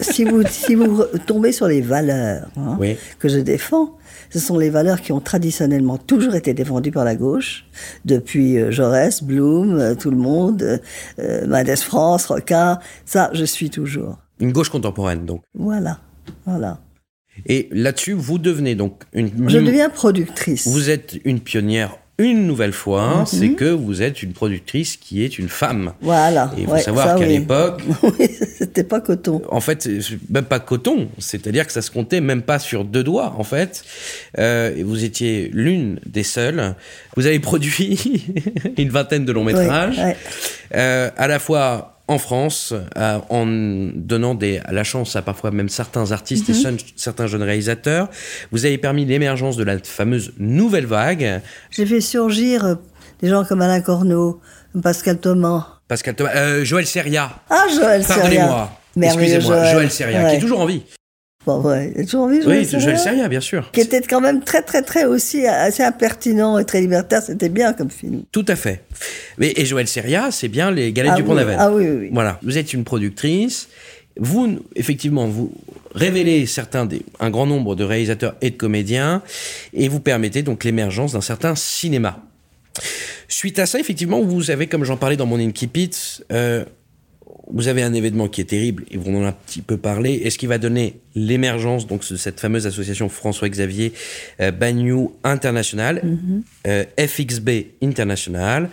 Si 0.00 0.24
vous, 0.24 0.42
si 0.48 0.74
vous 0.74 1.02
tombez 1.26 1.52
sur 1.52 1.66
les 1.66 1.80
valeurs 1.80 2.48
hein, 2.56 2.76
Oui. 2.78 2.96
que 3.18 3.28
je 3.28 3.38
défends, 3.38 3.96
ce 4.30 4.38
sont 4.38 4.58
les 4.58 4.70
valeurs 4.70 5.00
qui 5.00 5.12
ont 5.12 5.20
traditionnellement 5.20 5.96
toujours 5.98 6.34
été 6.34 6.54
défendues 6.54 6.90
par 6.90 7.04
la 7.04 7.14
gauche, 7.16 7.64
depuis 8.04 8.58
euh, 8.58 8.70
Jaurès, 8.70 9.22
Blum, 9.22 9.78
euh, 9.78 9.94
tout 9.94 10.10
le 10.10 10.16
monde, 10.16 10.62
euh, 10.62 10.78
euh, 11.18 11.46
Mendes 11.46 11.76
France, 11.78 12.26
Rocard, 12.26 12.80
ça, 13.04 13.30
je 13.32 13.44
suis 13.44 13.70
toujours. 13.70 14.18
Une 14.40 14.52
gauche 14.52 14.68
contemporaine, 14.68 15.24
donc. 15.24 15.42
Voilà, 15.54 15.98
voilà. 16.46 16.78
Et 17.46 17.68
là-dessus, 17.72 18.12
vous 18.14 18.38
devenez 18.38 18.74
donc 18.74 19.02
une. 19.12 19.48
Je 19.48 19.58
deviens 19.58 19.88
productrice. 19.88 20.66
Vous 20.66 20.90
êtes 20.90 21.16
une 21.24 21.40
pionnière 21.40 21.96
une 22.18 22.46
nouvelle 22.48 22.72
fois, 22.72 23.18
Mhm. 23.20 23.26
c'est 23.26 23.48
que 23.50 23.64
vous 23.66 24.02
êtes 24.02 24.22
une 24.24 24.32
productrice 24.32 24.96
qui 24.96 25.22
est 25.24 25.38
une 25.38 25.48
femme. 25.48 25.92
Voilà. 26.00 26.50
Et 26.56 26.62
il 26.62 26.66
faut 26.66 26.72
ouais, 26.72 26.80
savoir 26.82 27.14
qu'à 27.14 27.20
oui. 27.26 27.38
l'époque, 27.38 27.80
oui, 28.18 28.28
c'était 28.58 28.82
pas 28.84 29.00
coton. 29.00 29.40
en 29.48 29.60
fait, 29.60 29.88
même 30.28 30.44
pas 30.44 30.58
coton, 30.58 31.08
c'est-à-dire 31.18 31.66
que 31.66 31.72
ça 31.72 31.80
se 31.82 31.90
comptait 31.92 32.20
même 32.20 32.42
pas 32.42 32.58
sur 32.58 32.84
deux 32.84 33.04
doigts, 33.04 33.34
en 33.38 33.44
fait. 33.44 33.84
Euh, 34.38 34.82
vous 34.84 35.04
étiez 35.04 35.50
l'une 35.52 36.00
des 36.06 36.24
seules. 36.24 36.74
Vous 37.16 37.26
avez 37.26 37.38
produit 37.38 38.24
une 38.78 38.88
vingtaine 38.90 39.24
de 39.24 39.32
longs 39.32 39.44
métrages, 39.44 39.98
Ouais, 39.98 40.04
ouais. 40.04 40.16
euh, 40.74 41.10
à 41.16 41.28
la 41.28 41.38
fois 41.38 41.97
en 42.08 42.18
France, 42.18 42.72
euh, 42.96 43.18
en 43.28 43.44
donnant 43.46 44.34
des, 44.34 44.60
la 44.70 44.82
chance 44.82 45.14
à 45.14 45.22
parfois 45.22 45.50
même 45.50 45.68
certains 45.68 46.10
artistes 46.10 46.48
et 46.48 46.52
Mhm. 46.52 46.78
certains 46.96 47.26
jeunes 47.26 47.42
réalisateurs. 47.42 48.08
Vous 48.50 48.64
avez 48.64 48.78
permis 48.78 49.04
l'émergence 49.04 49.56
de 49.56 49.64
la 49.64 49.78
fameuse 49.78 50.32
nouvelle 50.38 50.86
vague. 50.86 51.40
J'ai 51.70 51.84
fait 51.86 52.00
surgir 52.00 52.64
euh, 52.64 52.74
des 53.20 53.28
gens 53.28 53.44
comme 53.44 53.60
Alain 53.60 53.80
Corneau, 53.82 54.40
Pascal 54.82 55.18
Thomas. 55.18 55.66
Pascal 55.86 56.14
Thomas, 56.14 56.30
euh, 56.34 56.64
Joël 56.64 56.86
Seria. 56.86 57.30
Ah, 57.50 57.64
Joël 57.74 58.02
Seria. 58.04 58.16
Pardonnez-moi. 58.22 58.70
Excusez-moi, 59.00 59.40
Joël. 59.40 59.72
Joël 59.74 59.90
Seria, 59.90 60.30
qui 60.30 60.36
est 60.36 60.40
toujours 60.40 60.60
en 60.60 60.66
vie. 60.66 60.82
Ouais, 61.56 61.92
il 61.94 62.02
a 62.02 62.04
toujours 62.04 62.24
envie, 62.24 62.42
Joël 62.42 62.58
Oui, 62.58 62.64
Seria 62.64 62.84
Joël 62.84 62.98
Seria, 62.98 63.28
bien 63.28 63.40
sûr. 63.40 63.70
Qui 63.72 63.80
était 63.80 64.00
quand 64.02 64.20
même 64.20 64.42
très, 64.42 64.62
très, 64.62 64.82
très 64.82 65.04
aussi 65.04 65.46
assez 65.46 65.82
impertinent 65.82 66.58
et 66.58 66.64
très 66.64 66.80
libertaire. 66.80 67.22
C'était 67.22 67.48
bien 67.48 67.72
comme 67.72 67.90
film. 67.90 68.22
Tout 68.30 68.44
à 68.48 68.56
fait. 68.56 68.82
Mais, 69.38 69.52
et 69.56 69.64
Joël 69.64 69.88
Seria, 69.88 70.30
c'est 70.30 70.48
bien 70.48 70.70
les 70.70 70.92
Galettes 70.92 71.12
ah, 71.14 71.16
du 71.16 71.22
oui, 71.22 71.28
Pont-d'Aven. 71.28 71.56
ah 71.58 71.72
oui, 71.72 71.84
oui, 71.84 71.96
oui. 72.00 72.10
Voilà, 72.12 72.38
vous 72.42 72.58
êtes 72.58 72.72
une 72.72 72.84
productrice. 72.84 73.68
Vous, 74.20 74.58
effectivement, 74.74 75.26
vous 75.26 75.52
révélez 75.94 76.46
certains 76.46 76.86
des, 76.86 77.02
un 77.20 77.30
grand 77.30 77.46
nombre 77.46 77.76
de 77.76 77.84
réalisateurs 77.84 78.34
et 78.40 78.50
de 78.50 78.56
comédiens, 78.56 79.22
et 79.72 79.88
vous 79.88 80.00
permettez 80.00 80.42
donc 80.42 80.64
l'émergence 80.64 81.12
d'un 81.12 81.20
certain 81.20 81.54
cinéma. 81.54 82.20
Suite 83.28 83.58
à 83.58 83.66
ça, 83.66 83.78
effectivement, 83.78 84.22
vous 84.22 84.50
avez, 84.50 84.66
comme 84.66 84.84
j'en 84.84 84.96
parlais 84.96 85.16
dans 85.16 85.26
mon 85.26 85.38
Inkipit, 85.38 85.90
euh, 86.32 86.64
vous 87.50 87.68
avez 87.68 87.82
un 87.82 87.92
événement 87.94 88.28
qui 88.28 88.40
est 88.40 88.44
terrible, 88.44 88.84
et 88.90 88.96
vous 88.96 89.10
en 89.10 89.16
avez 89.16 89.26
un 89.26 89.32
petit 89.32 89.62
peu 89.62 89.76
parlé, 89.76 90.20
et 90.24 90.30
ce 90.30 90.38
qui 90.38 90.46
va 90.46 90.58
donner 90.58 91.00
l'émergence 91.14 91.86
donc 91.86 92.08
de 92.10 92.16
cette 92.16 92.40
fameuse 92.40 92.66
association 92.66 93.08
François-Xavier 93.08 93.92
euh, 94.40 94.50
Bagnou 94.50 95.12
International, 95.24 96.02
euh, 96.66 96.84
FXB 96.98 97.50
International, 97.82 98.68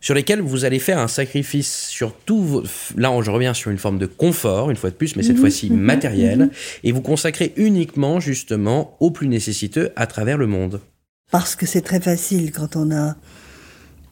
sur 0.00 0.14
lesquels 0.14 0.40
vous 0.40 0.64
allez 0.66 0.78
faire 0.80 0.98
un 0.98 1.08
sacrifice 1.08 1.86
sur 1.88 2.14
tout. 2.14 2.42
vos- 2.42 2.62
Là, 2.96 3.10
je 3.22 3.30
reviens 3.30 3.54
sur 3.54 3.70
une 3.70 3.78
forme 3.78 3.98
de 3.98 4.06
confort, 4.06 4.70
une 4.70 4.76
fois 4.76 4.90
de 4.90 4.94
plus, 4.96 5.16
mais 5.16 5.22
cette 5.22 5.38
fois-ci 5.38 5.70
matériel, 5.70 6.50
et 6.82 6.92
vous 6.92 7.00
consacrez 7.00 7.52
uniquement 7.56 8.20
justement 8.20 8.96
aux 9.00 9.10
plus 9.10 9.28
nécessiteux 9.28 9.90
à 9.96 10.06
travers 10.06 10.36
le 10.36 10.46
monde. 10.46 10.80
Parce 11.30 11.56
que 11.56 11.64
c'est 11.66 11.80
très 11.80 12.00
facile 12.00 12.52
quand 12.52 12.76
on 12.76 12.90
a 12.90 13.16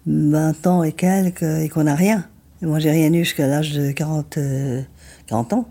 20 0.06 0.66
ans 0.66 0.82
et 0.82 0.92
quelques 0.92 1.42
et 1.42 1.68
qu'on 1.68 1.84
n'a 1.84 1.94
rien. 1.94 2.26
Moi, 2.62 2.78
j'ai 2.78 2.92
rien 2.92 3.12
eu 3.12 3.24
jusqu'à 3.24 3.48
l'âge 3.48 3.72
de 3.72 3.90
40, 3.90 4.38
euh, 4.38 4.82
40 5.26 5.52
ans. 5.52 5.68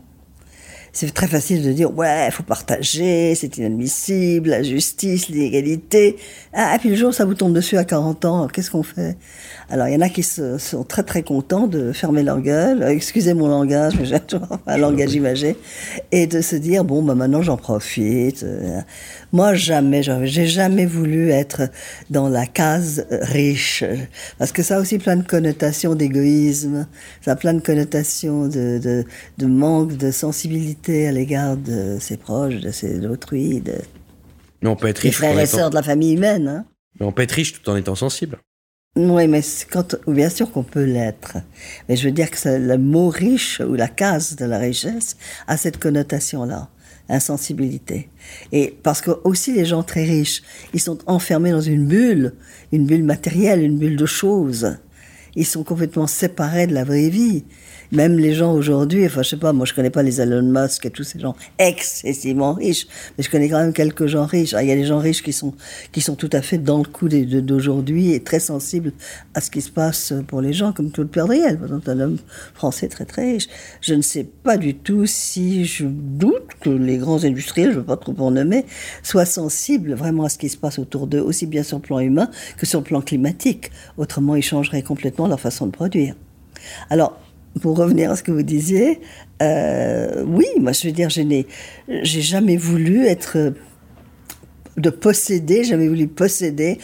C'est 0.93 1.13
très 1.13 1.27
facile 1.27 1.63
de 1.63 1.71
dire, 1.71 1.95
ouais, 1.97 2.27
il 2.27 2.31
faut 2.33 2.43
partager, 2.43 3.33
c'est 3.35 3.57
inadmissible, 3.57 4.49
la 4.49 4.61
justice, 4.61 5.29
l'égalité. 5.29 6.17
Ah, 6.53 6.75
et 6.75 6.79
puis 6.79 6.89
le 6.89 6.95
jour 6.95 7.13
ça 7.13 7.23
vous 7.23 7.33
tombe 7.33 7.53
dessus 7.53 7.77
à 7.77 7.85
40 7.85 8.25
ans, 8.25 8.47
qu'est-ce 8.47 8.69
qu'on 8.69 8.83
fait? 8.83 9.15
Alors, 9.69 9.87
il 9.87 9.93
y 9.93 9.95
en 9.95 10.01
a 10.01 10.09
qui 10.09 10.21
sont 10.21 10.83
très 10.85 11.03
très 11.03 11.23
contents 11.23 11.65
de 11.67 11.93
fermer 11.93 12.23
leur 12.23 12.41
gueule, 12.41 12.83
euh, 12.83 12.89
excusez 12.89 13.33
mon 13.33 13.47
langage, 13.47 13.93
mais 13.97 14.05
j'ai 14.05 14.17
un 14.67 14.77
langage 14.77 15.13
imagé, 15.13 15.55
et 16.11 16.27
de 16.27 16.41
se 16.41 16.57
dire, 16.57 16.83
bon, 16.83 17.01
bah 17.03 17.15
maintenant 17.15 17.41
j'en 17.41 17.55
profite. 17.55 18.43
euh. 18.43 18.81
Moi, 19.31 19.53
jamais, 19.53 20.03
j'ai 20.03 20.45
jamais 20.45 20.85
voulu 20.85 21.29
être 21.29 21.61
dans 22.09 22.27
la 22.27 22.45
case 22.45 23.05
riche, 23.09 23.85
parce 24.37 24.51
que 24.51 24.61
ça 24.61 24.75
a 24.75 24.81
aussi 24.81 24.97
plein 24.97 25.15
de 25.15 25.25
connotations 25.25 25.95
d'égoïsme, 25.95 26.85
ça 27.21 27.31
a 27.31 27.35
plein 27.37 27.53
de 27.53 27.61
connotations 27.61 28.49
de, 28.49 29.05
de 29.37 29.45
manque 29.45 29.95
de 29.95 30.11
sensibilité 30.11 30.80
à 30.89 31.11
l'égard 31.11 31.57
de 31.57 31.97
ses 31.99 32.17
proches, 32.17 32.55
de 32.59 32.71
ses 32.71 32.99
d'autrui, 32.99 33.61
de, 33.61 33.75
Mais 34.61 34.69
on 34.69 34.75
peut 34.75 34.87
être 34.87 35.01
des 35.01 35.09
riche, 35.09 35.17
tout 35.17 35.23
frères 35.23 35.39
et 35.39 35.43
étant- 35.43 35.57
sœurs 35.57 35.69
de 35.69 35.75
la 35.75 35.83
famille 35.83 36.13
humaine. 36.13 36.47
Hein. 36.47 36.65
mais 36.99 37.05
on 37.05 37.11
peut 37.11 37.21
être 37.21 37.31
riche 37.31 37.53
tout 37.61 37.69
en 37.69 37.75
étant 37.75 37.95
sensible. 37.95 38.37
Oui, 38.97 39.25
mais 39.27 39.41
quand, 39.71 39.95
bien 40.07 40.29
sûr 40.29 40.51
qu'on 40.51 40.63
peut 40.63 40.83
l'être. 40.83 41.37
Mais 41.87 41.95
je 41.95 42.05
veux 42.07 42.11
dire 42.11 42.29
que 42.29 42.49
le 42.49 42.77
mot 42.77 43.07
riche 43.07 43.61
ou 43.61 43.75
la 43.75 43.87
case 43.87 44.35
de 44.35 44.43
la 44.43 44.57
richesse 44.57 45.15
a 45.47 45.55
cette 45.55 45.77
connotation-là, 45.79 46.69
insensibilité. 47.07 48.09
Et 48.51 48.75
parce 48.83 48.99
que 49.01 49.11
aussi 49.23 49.53
les 49.53 49.63
gens 49.65 49.83
très 49.83 50.03
riches, 50.03 50.41
ils 50.73 50.81
sont 50.81 50.97
enfermés 51.07 51.51
dans 51.51 51.61
une 51.61 51.85
bulle, 51.85 52.33
une 52.73 52.85
bulle 52.85 53.03
matérielle, 53.05 53.61
une 53.61 53.77
bulle 53.77 53.95
de 53.95 54.05
choses. 54.05 54.75
Ils 55.35 55.45
sont 55.45 55.63
complètement 55.63 56.07
séparés 56.07 56.67
de 56.67 56.73
la 56.73 56.83
vraie 56.83 57.09
vie. 57.09 57.45
Même 57.91 58.17
les 58.17 58.33
gens 58.33 58.53
aujourd'hui, 58.53 59.05
enfin 59.05 59.21
je 59.21 59.29
sais 59.29 59.37
pas, 59.37 59.51
moi 59.51 59.65
je 59.65 59.73
connais 59.73 59.89
pas 59.89 60.01
les 60.01 60.21
Elon 60.21 60.43
Musk 60.43 60.85
et 60.85 60.89
tous 60.89 61.03
ces 61.03 61.19
gens 61.19 61.35
excessivement 61.59 62.53
riches, 62.53 62.87
mais 63.17 63.23
je 63.23 63.29
connais 63.29 63.49
quand 63.49 63.59
même 63.59 63.73
quelques 63.73 64.07
gens 64.07 64.25
riches. 64.25 64.53
Ah, 64.53 64.63
Il 64.63 64.69
y 64.69 64.71
a 64.71 64.75
des 64.75 64.85
gens 64.85 64.99
riches 64.99 65.21
qui 65.21 65.33
sont 65.33 65.53
qui 65.91 65.99
sont 66.01 66.15
tout 66.15 66.29
à 66.31 66.41
fait 66.41 66.57
dans 66.57 66.77
le 66.77 66.85
coup 66.85 67.09
d'aujourd'hui 67.09 68.13
et 68.13 68.23
très 68.23 68.39
sensibles 68.39 68.93
à 69.33 69.41
ce 69.41 69.51
qui 69.51 69.61
se 69.61 69.69
passe 69.69 70.13
pour 70.27 70.41
les 70.41 70.53
gens, 70.53 70.71
comme 70.71 70.91
Claude 70.91 71.09
Perdriel, 71.09 71.57
par 71.57 71.67
exemple, 71.67 71.89
un 71.89 71.99
homme 71.99 72.17
français 72.53 72.87
très 72.87 73.05
très 73.05 73.33
riche. 73.33 73.47
Je 73.81 73.93
ne 73.93 74.01
sais 74.01 74.23
pas 74.23 74.57
du 74.57 74.75
tout 74.75 75.05
si 75.05 75.65
je 75.65 75.85
doute 75.85 76.47
que 76.61 76.69
les 76.69 76.97
grands 76.97 77.23
industriels, 77.23 77.71
je 77.71 77.77
veux 77.77 77.83
pas 77.83 77.97
trop 77.97 78.15
en 78.19 78.31
nommer, 78.31 78.65
soient 79.03 79.25
sensibles 79.25 79.93
vraiment 79.93 80.25
à 80.25 80.29
ce 80.29 80.37
qui 80.37 80.49
se 80.49 80.57
passe 80.57 80.79
autour 80.79 81.07
d'eux, 81.07 81.19
aussi 81.19 81.45
bien 81.45 81.63
sur 81.63 81.77
le 81.77 81.83
plan 81.83 81.99
humain 81.99 82.29
que 82.57 82.65
sur 82.65 82.79
le 82.79 82.85
plan 82.85 83.01
climatique. 83.01 83.71
Autrement, 83.97 84.35
ils 84.35 84.43
changeraient 84.43 84.83
complètement 84.83 85.27
leur 85.27 85.39
façon 85.39 85.65
de 85.65 85.71
produire. 85.71 86.15
Alors, 86.89 87.19
pour 87.59 87.77
revenir 87.77 88.11
à 88.11 88.15
ce 88.15 88.23
que 88.23 88.31
vous 88.31 88.43
disiez, 88.43 88.99
euh, 89.41 90.23
oui, 90.25 90.45
moi 90.59 90.71
je 90.71 90.87
veux 90.87 90.93
dire, 90.93 91.09
je 91.09 91.21
n'ai, 91.21 91.47
j'ai 91.89 92.21
jamais 92.21 92.57
voulu 92.57 93.05
être, 93.05 93.37
euh, 93.37 93.51
de 94.77 94.89
posséder, 94.89 95.63
jamais 95.63 95.87
voulu 95.87 96.07
posséder 96.07 96.77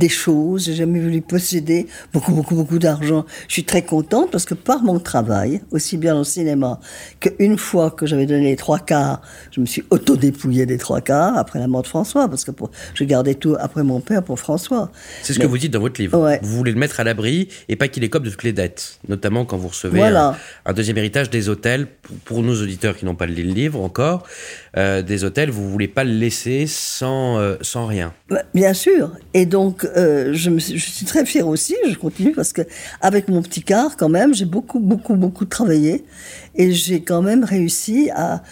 des 0.00 0.08
choses, 0.08 0.64
j'ai 0.64 0.74
jamais 0.74 0.98
voulu 0.98 1.20
posséder 1.20 1.86
beaucoup, 2.12 2.32
beaucoup, 2.32 2.56
beaucoup 2.56 2.78
d'argent. 2.80 3.24
Je 3.46 3.52
suis 3.52 3.64
très 3.64 3.82
contente 3.82 4.30
parce 4.32 4.44
que 4.46 4.54
par 4.54 4.82
mon 4.82 4.98
travail, 4.98 5.60
aussi 5.70 5.96
bien 5.96 6.16
le 6.18 6.24
cinéma, 6.24 6.80
qu'une 7.20 7.56
fois 7.58 7.92
que 7.92 8.06
j'avais 8.06 8.26
donné 8.26 8.50
les 8.50 8.56
trois 8.56 8.78
quarts, 8.80 9.20
je 9.52 9.60
me 9.60 9.66
suis 9.66 9.84
auto-dépouillé 9.90 10.66
des 10.66 10.78
trois 10.78 11.00
quarts 11.00 11.36
après 11.38 11.58
la 11.60 11.68
mort 11.68 11.82
de 11.82 11.86
François, 11.86 12.28
parce 12.28 12.44
que 12.44 12.50
pour, 12.50 12.70
je 12.94 13.04
gardais 13.04 13.34
tout 13.34 13.54
après 13.60 13.84
mon 13.84 14.00
père 14.00 14.22
pour 14.24 14.40
François. 14.40 14.90
C'est 15.22 15.34
ce 15.34 15.38
Mais- 15.38 15.44
que 15.44 15.50
vous 15.50 15.58
dites 15.58 15.72
dans 15.72 15.80
votre 15.80 16.00
livre. 16.00 16.18
Ouais. 16.18 16.40
Vous 16.42 16.56
voulez 16.56 16.72
le 16.72 16.78
mettre 16.78 16.98
à 16.98 17.04
l'abri 17.04 17.48
et 17.68 17.76
pas 17.76 17.86
qu'il 17.88 18.02
écope 18.02 18.24
de 18.24 18.30
toutes 18.30 18.42
les 18.42 18.52
dettes, 18.54 18.98
notamment 19.08 19.44
quand 19.44 19.58
vous 19.58 19.68
recevez 19.68 19.98
Voilà. 19.98 20.36
un, 20.64 20.70
un 20.70 20.72
deuxième 20.72 20.98
héritage 20.98 21.30
des 21.30 21.48
hôtels. 21.48 21.86
Pour, 22.02 22.16
pour 22.24 22.42
nos 22.42 22.60
auditeurs 22.62 22.96
qui 22.96 23.04
n'ont 23.04 23.14
pas 23.14 23.26
lu 23.26 23.34
le 23.42 23.52
livre 23.52 23.80
encore, 23.80 24.24
euh, 24.78 25.02
des 25.02 25.24
hôtels, 25.24 25.50
vous 25.50 25.68
voulez 25.70 25.88
pas 25.88 26.04
le 26.04 26.12
laisser 26.12 26.66
sans, 26.66 27.38
euh, 27.38 27.56
sans 27.60 27.86
rien. 27.86 28.12
Bah, 28.30 28.42
Bien 28.54 28.72
sûr. 28.72 29.10
Et 29.34 29.44
donc, 29.46 29.86
euh, 29.96 30.32
je, 30.32 30.50
me 30.50 30.58
suis, 30.58 30.78
je 30.78 30.90
suis 30.90 31.06
très 31.06 31.24
fière 31.24 31.48
aussi, 31.48 31.76
je 31.88 31.94
continue, 31.96 32.32
parce 32.32 32.52
que 32.52 32.62
avec 33.00 33.28
mon 33.28 33.42
petit 33.42 33.62
quart, 33.62 33.96
quand 33.96 34.08
même, 34.08 34.34
j'ai 34.34 34.44
beaucoup, 34.44 34.80
beaucoup, 34.80 35.14
beaucoup 35.14 35.44
travaillé. 35.44 36.04
Et 36.54 36.72
j'ai 36.72 37.02
quand 37.02 37.22
même 37.22 37.44
réussi 37.44 38.10
à, 38.14 38.42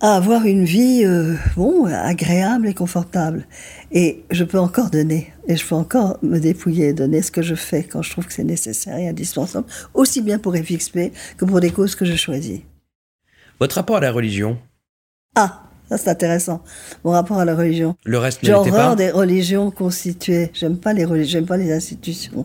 à 0.00 0.16
avoir 0.16 0.44
une 0.44 0.64
vie, 0.64 1.02
euh, 1.04 1.34
bon, 1.56 1.86
agréable 1.86 2.68
et 2.68 2.74
confortable. 2.74 3.46
Et 3.92 4.24
je 4.30 4.44
peux 4.44 4.58
encore 4.58 4.90
donner. 4.90 5.32
Et 5.46 5.56
je 5.56 5.66
peux 5.66 5.74
encore 5.74 6.18
me 6.22 6.38
dépouiller, 6.38 6.92
donner 6.92 7.22
ce 7.22 7.30
que 7.30 7.42
je 7.42 7.54
fais 7.54 7.84
quand 7.84 8.02
je 8.02 8.10
trouve 8.10 8.26
que 8.26 8.32
c'est 8.32 8.44
nécessaire 8.44 8.96
et 8.98 9.08
indispensable, 9.08 9.66
aussi 9.94 10.22
bien 10.22 10.38
pour 10.38 10.56
FXP 10.56 11.12
que 11.36 11.44
pour 11.44 11.60
des 11.60 11.70
causes 11.70 11.94
que 11.94 12.04
je 12.04 12.16
choisis. 12.16 12.60
Votre 13.60 13.76
rapport 13.76 13.96
à 13.96 14.00
la 14.00 14.12
religion? 14.12 14.58
Ah, 15.34 15.67
Ça, 15.88 15.96
c'est 15.96 16.10
intéressant. 16.10 16.62
Mon 17.04 17.12
rapport 17.12 17.38
à 17.38 17.44
la 17.44 17.54
religion. 17.54 17.96
Le 18.04 18.18
reste 18.18 18.40
J'ai 18.42 18.52
pas 18.52 18.58
horreur 18.58 18.96
des 18.96 19.10
religions 19.10 19.70
constituées. 19.70 20.50
J'aime 20.52 20.76
pas 20.78 20.92
les 20.92 21.04
religions, 21.04 21.32
j'aime 21.32 21.46
pas 21.46 21.56
les 21.56 21.72
institutions. 21.72 22.44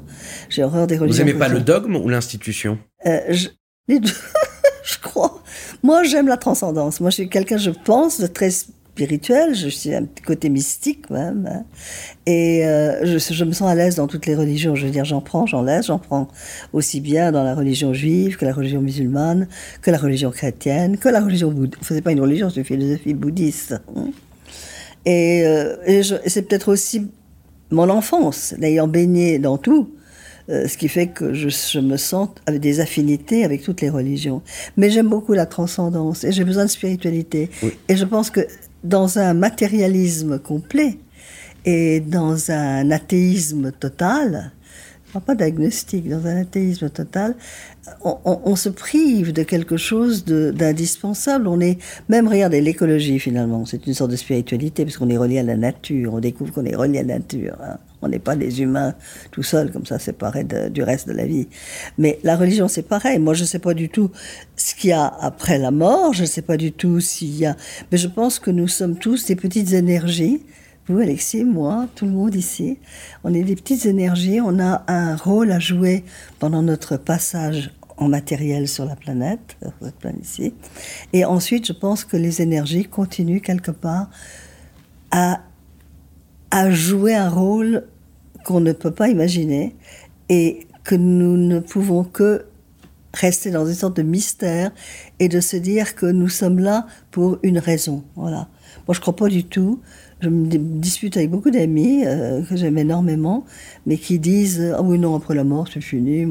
J'ai 0.50 0.64
horreur 0.64 0.88
des 0.88 0.96
Vous 0.96 1.04
religions. 1.04 1.24
aimez 1.24 1.34
pas 1.34 1.50
le 1.50 1.60
dogme 1.60 1.96
ou 1.98 2.08
l'institution? 2.10 2.78
Euh, 3.06 3.20
je, 3.30 3.50
les 3.88 4.00
deux, 4.00 4.10
je 4.84 4.98
crois. 5.02 5.42
Moi, 5.84 6.04
j'aime 6.04 6.28
la 6.28 6.38
transcendance. 6.38 7.02
Moi, 7.02 7.10
je 7.10 7.16
suis 7.16 7.30
quelqu'un, 7.30 7.58
je 7.58 7.72
pense, 7.72 8.20
de 8.22 8.28
très 8.28 8.50
spirituel. 8.94 9.56
Je 9.56 9.68
suis 9.70 9.94
un 9.94 10.04
petit 10.04 10.24
côté 10.24 10.50
mystique, 10.50 11.10
même. 11.10 11.50
hein. 11.52 11.64
Et 12.26 12.66
euh, 12.66 13.06
je, 13.06 13.18
je 13.34 13.44
me 13.44 13.52
sens 13.52 13.70
à 13.70 13.76
l'aise 13.76 13.96
dans 13.96 14.08
toutes 14.08 14.26
les 14.28 14.36
religions. 14.36 14.76
Je 14.76 14.86
veux 14.86 14.92
dire, 14.92 15.06
j'en 15.06 15.22
prends, 15.22 15.46
j'en 15.48 15.64
laisse. 15.64 15.88
J'en 15.88 16.00
prends 16.00 16.28
aussi 16.74 17.02
bien 17.02 17.32
dans 17.32 17.44
la 17.44 17.56
religion 17.56 17.94
juive 17.94 18.38
que 18.38 18.46
la 18.46 18.54
religion 18.54 18.82
musulmane, 18.82 19.48
que 19.82 19.92
la 19.92 19.98
religion 19.98 20.30
chrétienne, 20.32 20.98
que 20.98 21.10
la 21.10 21.22
religion 21.22 21.52
bouddhiste. 21.52 21.80
Enfin, 21.82 21.96
c'est 21.96 22.02
pas 22.02 22.12
une 22.12 22.22
religion, 22.22 22.50
c'est 22.50 22.60
une 22.60 22.66
philosophie 22.66 23.14
bouddhiste. 23.14 23.76
hein. 23.96 24.10
Et, 25.06 25.44
euh, 25.46 25.76
et 25.86 26.02
c'est 26.04 26.44
peut-être 26.44 26.72
aussi 26.72 27.08
mon 27.72 27.90
enfance, 27.90 28.54
d'ayant 28.58 28.88
baigné 28.88 29.38
dans 29.40 29.58
tout, 29.58 29.90
euh, 30.50 30.68
ce 30.68 30.78
qui 30.78 30.88
fait 30.88 31.08
que 31.08 31.34
je, 31.34 31.50
je 31.50 31.80
me 31.80 31.98
sens 31.98 32.30
avec 32.46 32.62
des 32.62 32.80
affinités 32.80 33.44
avec 33.44 33.64
toutes 33.64 33.82
les 33.82 33.90
religions. 33.90 34.42
Mais 34.78 34.90
j'aime 34.92 35.10
beaucoup 35.10 35.34
la 35.34 35.46
transcendance 35.46 36.24
et 36.24 36.32
j'ai 36.32 36.44
besoin 36.46 36.66
de 36.66 36.70
spiritualité. 36.70 37.50
Et 37.90 37.96
je 37.98 38.06
pense 38.06 38.30
que 38.30 38.42
dans 38.84 39.20
un 39.20 39.34
matérialisme 39.34 40.40
complet 40.40 40.98
et 41.66 42.02
dans 42.02 42.52
un 42.52 42.92
athéisme 42.92 43.72
total, 43.72 44.52
parle 45.14 45.26
pas 45.26 45.36
d'agnostic, 45.36 46.10
dans 46.10 46.26
un 46.26 46.42
athéisme 46.42 46.90
total, 46.90 47.36
on, 48.04 48.56
se 48.56 48.70
prive 48.70 49.34
de 49.34 49.44
quelque 49.44 49.78
chose 49.78 50.26
d'indispensable. 50.26 51.48
On 51.48 51.60
est 51.60 51.78
même, 52.10 52.28
regardez, 52.28 52.62
l'écologie 52.62 53.20
finalement, 53.20 53.66
c'est 53.66 53.86
une 53.88 53.94
sorte 53.94 54.12
de 54.12 54.16
spiritualité 54.16 54.86
parce 54.86 54.98
qu'on 54.98 55.10
est 55.10 55.18
relié 55.18 55.40
à 55.40 55.44
la 55.44 55.58
nature. 55.58 56.14
On 56.14 56.20
découvre 56.20 56.54
qu'on 56.54 56.66
est 56.66 56.76
relié 56.76 57.00
à 57.00 57.04
la 57.04 57.16
nature. 57.16 57.58
hein. 57.62 57.78
On 58.02 58.10
n'est 58.10 58.20
pas 58.20 58.36
des 58.36 58.62
humains 58.62 58.96
tout 59.32 59.44
seuls 59.44 59.72
comme 59.72 59.86
ça, 59.86 59.98
séparés 59.98 60.44
de- 60.44 60.68
du 60.68 60.84
reste 60.84 61.08
de 61.08 61.14
la 61.14 61.26
vie. 61.26 61.48
Mais 61.98 62.20
la 62.24 62.36
religion, 62.36 62.68
c'est 62.68 62.82
pareil. 62.82 63.18
Moi, 63.18 63.34
je 63.34 63.44
ne 63.44 63.48
sais 63.48 63.60
pas 63.60 63.74
du 63.74 63.88
tout 63.88 64.12
ce 64.58 64.76
qu'il 64.76 64.90
y 64.90 64.94
a 64.94 65.06
après 65.06 65.58
la 65.58 65.72
mort. 65.72 66.12
Je 66.14 66.24
ne 66.24 66.28
sais 66.28 66.42
pas 66.42 66.58
du 66.58 66.74
tout 66.74 67.00
s'il 67.00 67.38
y 67.38 67.46
a. 67.46 67.56
Mais 67.92 67.98
je 67.98 68.08
pense 68.10 68.40
que 68.40 68.52
nous 68.52 68.68
sommes 68.68 68.98
tous 68.98 69.26
des 69.28 69.38
petites 69.38 69.72
énergies 69.72 70.42
vous, 70.88 71.00
Alexis, 71.00 71.46
moi, 71.46 71.88
tout 71.96 72.06
le 72.06 72.12
monde 72.12 72.36
ici, 72.36 72.78
on 73.24 73.34
est 73.34 73.44
des 73.44 73.56
petites 73.56 73.86
énergies, 73.86 74.42
on 74.42 74.60
a 74.60 74.84
un 74.88 75.16
rôle 75.16 75.52
à 75.52 75.60
jouer 75.60 76.04
pendant 76.40 76.62
notre 76.62 76.98
passage 76.98 77.72
en 77.96 78.10
matériel 78.10 78.68
sur 78.68 78.84
la 78.84 78.98
planète, 78.98 79.56
sur 79.62 79.72
cette 79.82 79.96
planète 79.96 80.26
ici. 80.26 80.54
Et 81.14 81.24
ensuite, 81.24 81.66
je 81.66 81.72
pense 81.72 82.04
que 82.04 82.18
les 82.18 82.42
énergies 82.42 82.84
continuent 82.84 83.40
quelque 83.40 83.72
part 83.72 84.10
à, 85.12 85.40
à 86.52 86.70
jouer 86.70 87.16
un 87.16 87.30
rôle 87.30 87.86
qu'on 88.44 88.60
ne 88.60 88.74
peut 88.74 88.92
pas 88.92 89.08
imaginer 89.08 89.78
et 90.28 90.68
que 90.84 90.96
nous 90.96 91.38
ne 91.38 91.60
pouvons 91.60 92.04
que 92.04 92.46
rester 93.14 93.52
dans 93.52 93.66
une 93.66 93.76
sorte 93.76 93.96
de 93.96 94.02
mystère 94.02 94.72
et 95.20 95.30
de 95.30 95.40
se 95.40 95.56
dire 95.56 95.96
que 95.96 96.08
nous 96.08 96.30
sommes 96.30 96.60
là 96.60 96.88
pour 97.12 97.38
une 97.44 97.60
raison. 97.60 98.04
Voilà. 98.16 98.50
Moi, 98.88 98.96
je 98.96 99.00
crois 99.00 99.16
pas 99.16 99.28
du 99.28 99.46
tout. 99.46 99.82
Je 100.24 100.30
me 100.30 100.46
dis- 100.46 100.58
dispute 100.58 101.18
avec 101.18 101.30
beaucoup 101.30 101.52
d'amis 101.52 102.06
euh, 102.06 102.42
que 102.44 102.56
j'aime 102.56 102.78
énormément, 102.78 103.44
mais 103.86 103.98
qui 103.98 104.20
disent 104.20 104.74
ah 104.74 104.82
oui 104.82 104.98
non 104.98 105.16
après 105.16 105.36
la 105.36 105.44
mort 105.44 105.68
c'est 105.72 105.82
fini. 105.82 106.26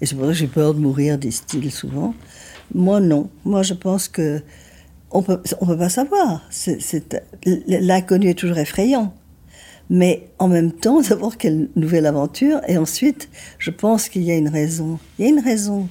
Et 0.00 0.06
c'est 0.06 0.16
pour 0.16 0.24
ça 0.24 0.32
que 0.32 0.36
j'ai 0.36 0.48
peur 0.48 0.74
de 0.74 0.80
mourir, 0.80 1.16
disent-ils 1.16 1.70
souvent. 1.70 2.12
Moi 2.74 2.98
non. 3.00 3.30
Moi 3.44 3.62
je 3.62 3.74
pense 3.74 4.08
que 4.08 4.42
on 5.12 5.22
peut 5.22 5.40
on 5.60 5.66
peut 5.66 5.78
pas 5.78 5.90
savoir. 5.90 6.42
L'inconnu 7.68 8.28
est 8.28 8.34
toujours 8.34 8.58
effrayant. 8.58 9.14
Mais 9.88 10.28
en 10.38 10.48
même 10.48 10.72
temps, 10.72 11.00
d'abord, 11.08 11.36
quelle 11.36 11.68
nouvelle 11.76 12.06
aventure. 12.06 12.60
Et 12.66 12.78
ensuite, 12.78 13.28
je 13.58 13.70
pense 13.70 14.08
qu'il 14.08 14.22
y 14.22 14.32
a 14.32 14.36
une 14.36 14.48
raison. 14.48 14.98
Il 15.18 15.24
y 15.24 15.28
a 15.28 15.30
une 15.30 15.40
raison. 15.40 15.88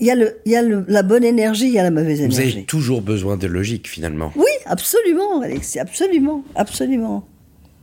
Il 0.00 0.06
y 0.06 0.10
a, 0.10 0.14
le, 0.14 0.38
il 0.46 0.52
y 0.52 0.56
a 0.56 0.62
le- 0.62 0.84
la 0.88 1.02
bonne 1.02 1.24
énergie, 1.24 1.66
il 1.66 1.72
y 1.74 1.78
a 1.78 1.82
la 1.82 1.90
mauvaise 1.90 2.18
Vous 2.20 2.24
énergie. 2.40 2.56
avez 2.58 2.64
toujours 2.64 3.02
besoin 3.02 3.36
de 3.36 3.46
logique 3.46 3.86
finalement. 3.88 4.32
Oui, 4.34 4.50
absolument, 4.66 5.40
Alexis, 5.42 5.78
absolument, 5.78 6.42
absolument. 6.54 7.26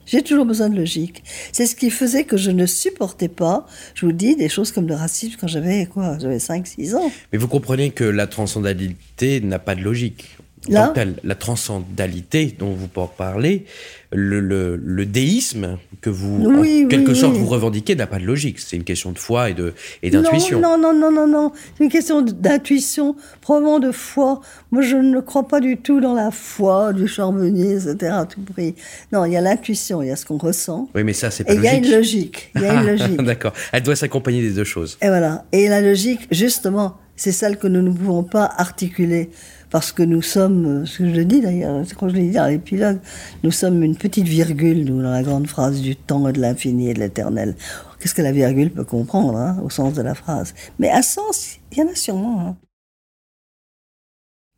J'ai 0.07 0.21
toujours 0.21 0.45
besoin 0.45 0.69
de 0.69 0.77
logique. 0.77 1.21
C'est 1.51 1.65
ce 1.65 1.75
qui 1.75 1.89
faisait 1.89 2.23
que 2.23 2.37
je 2.37 2.49
ne 2.49 2.65
supportais 2.65 3.27
pas, 3.27 3.67
je 3.93 4.05
vous 4.05 4.13
dis, 4.13 4.35
des 4.37 4.47
choses 4.49 4.71
comme 4.71 4.87
le 4.87 4.95
racisme 4.95 5.35
quand 5.39 5.47
j'avais 5.47 5.85
quoi 5.85 6.17
J'avais 6.19 6.37
5-6 6.37 6.95
ans. 6.95 7.11
Mais 7.33 7.37
vous 7.37 7.49
comprenez 7.49 7.91
que 7.91 8.05
la 8.05 8.25
transcendalité 8.25 9.41
n'a 9.41 9.59
pas 9.59 9.75
de 9.75 9.81
logique. 9.81 10.37
Là. 10.69 10.93
La 11.23 11.35
transcendalité 11.35 12.55
dont 12.57 12.71
vous 12.71 12.87
parlez, 12.87 13.65
le, 14.11 14.39
le, 14.39 14.75
le 14.77 15.05
déisme 15.05 15.77
que 16.01 16.09
vous, 16.09 16.45
Oui, 16.45 16.83
en 16.85 16.87
quelque 16.87 17.11
oui, 17.11 17.15
sorte, 17.15 17.33
oui. 17.33 17.39
vous 17.39 17.47
revendiquez 17.47 17.95
n'a 17.95 18.07
pas 18.07 18.19
de 18.19 18.25
logique. 18.25 18.59
C'est 18.59 18.75
une 18.77 18.83
question 18.83 19.11
de 19.11 19.19
foi 19.19 19.49
et 19.49 19.53
de 19.53 19.73
et 20.03 20.09
d'intuition. 20.09 20.59
Non, 20.61 20.77
non, 20.77 20.93
non, 20.93 21.11
non, 21.11 21.11
non, 21.11 21.27
non. 21.27 21.51
C'est 21.77 21.83
une 21.83 21.89
question 21.89 22.21
d'intuition, 22.21 23.15
probablement 23.41 23.79
de 23.79 23.91
foi. 23.91 24.41
Moi, 24.71 24.81
je 24.81 24.95
ne 24.95 25.19
crois 25.19 25.47
pas 25.47 25.59
du 25.59 25.77
tout 25.77 25.99
dans 25.99 26.13
la 26.13 26.31
foi 26.31 26.93
du 26.93 27.07
charbonnier, 27.07 27.73
etc. 27.73 27.95
à 28.13 28.25
tout 28.25 28.41
prix. 28.41 28.75
Non, 29.11 29.25
il 29.25 29.33
y 29.33 29.37
a 29.37 29.41
l'intuition, 29.41 30.01
il 30.01 30.07
y 30.07 30.11
a 30.11 30.15
ce 30.15 30.25
qu'on 30.25 30.37
ressent. 30.37 30.89
Oui, 30.95 31.03
mais 31.03 31.13
ça, 31.13 31.29
c'est 31.31 31.43
pas 31.43 31.53
Et 31.53 31.57
il 31.57 31.63
y 31.63 31.65
logique. 31.65 31.73
a 31.73 31.87
une 31.87 31.95
logique. 31.95 32.51
Il 32.55 32.61
y 32.61 32.65
a 32.65 32.73
une 32.81 32.87
logique. 32.87 33.21
D'accord. 33.23 33.53
Elle 33.73 33.83
doit 33.83 33.95
s'accompagner 33.95 34.41
des 34.41 34.51
deux 34.51 34.63
choses. 34.63 34.97
Et 35.01 35.07
voilà. 35.07 35.45
Et 35.51 35.67
la 35.67 35.81
logique, 35.81 36.27
justement, 36.31 36.97
c'est 37.15 37.31
celle 37.31 37.57
que 37.57 37.67
nous 37.67 37.81
ne 37.81 37.89
pouvons 37.91 38.23
pas 38.23 38.45
articuler. 38.57 39.29
Parce 39.69 39.91
que 39.91 40.03
nous 40.03 40.21
sommes, 40.21 40.83
euh, 40.83 40.85
ce 40.85 40.99
que 40.99 41.13
je 41.13 41.21
dis 41.21 41.41
d'ailleurs, 41.41 41.83
crois 41.95 42.07
que 42.07 42.13
je 42.13 42.19
l'ai 42.19 42.27
dit 42.27 42.35
dans 42.35 42.47
l'épilogue, 42.47 42.99
nous 43.43 43.51
sommes 43.51 43.83
une 43.83 43.97
petite 43.97 44.27
virgule, 44.27 44.85
nous, 44.85 45.01
dans 45.01 45.11
la 45.11 45.23
grande 45.23 45.47
phrase 45.47 45.81
du 45.81 45.95
temps 45.95 46.27
et 46.29 46.33
de 46.33 46.39
l'infini 46.39 46.89
et 46.89 46.93
de 46.93 46.99
l'éternel. 46.99 47.55
Qu'est-ce 47.99 48.13
que 48.13 48.21
la 48.21 48.31
virgule 48.31 48.71
peut 48.71 48.85
comprendre, 48.85 49.37
hein, 49.37 49.57
au 49.63 49.69
sens 49.69 49.93
de 49.93 50.01
la 50.01 50.15
phrase? 50.15 50.53
Mais 50.79 50.89
à 50.89 51.01
sens, 51.01 51.57
il 51.71 51.79
y 51.79 51.81
en 51.81 51.87
a 51.87 51.95
sûrement. 51.95 52.47
Hein. 52.47 52.57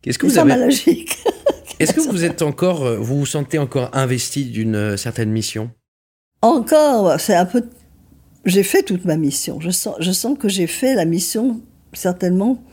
Est-ce 0.05 0.19
que 0.19 0.29
C'est 0.29 0.41
vous 0.43 0.51
avez, 0.51 0.65
logique. 0.65 1.17
est-ce 1.79 1.93
que 1.93 2.01
vous 2.01 2.23
êtes 2.25 2.41
encore, 2.41 2.85
euh, 2.85 2.97
vous 2.97 3.19
vous 3.19 3.25
sentez 3.25 3.57
encore 3.57 3.89
investi 3.93 4.45
d'une 4.45 4.75
euh, 4.75 4.97
certaine 4.97 5.31
mission? 5.31 5.71
Encore, 6.41 7.19
c'est 7.19 7.35
un 7.35 7.45
peu. 7.45 7.63
J'ai 8.45 8.63
fait 8.63 8.83
toute 8.83 9.05
ma 9.05 9.17
mission. 9.17 9.59
Je 9.59 9.71
sens, 9.71 9.95
je 9.99 10.11
sens 10.11 10.37
que 10.37 10.47
j'ai 10.47 10.67
fait 10.67 10.95
la 10.95 11.05
mission, 11.05 11.61
certainement, 11.93 12.63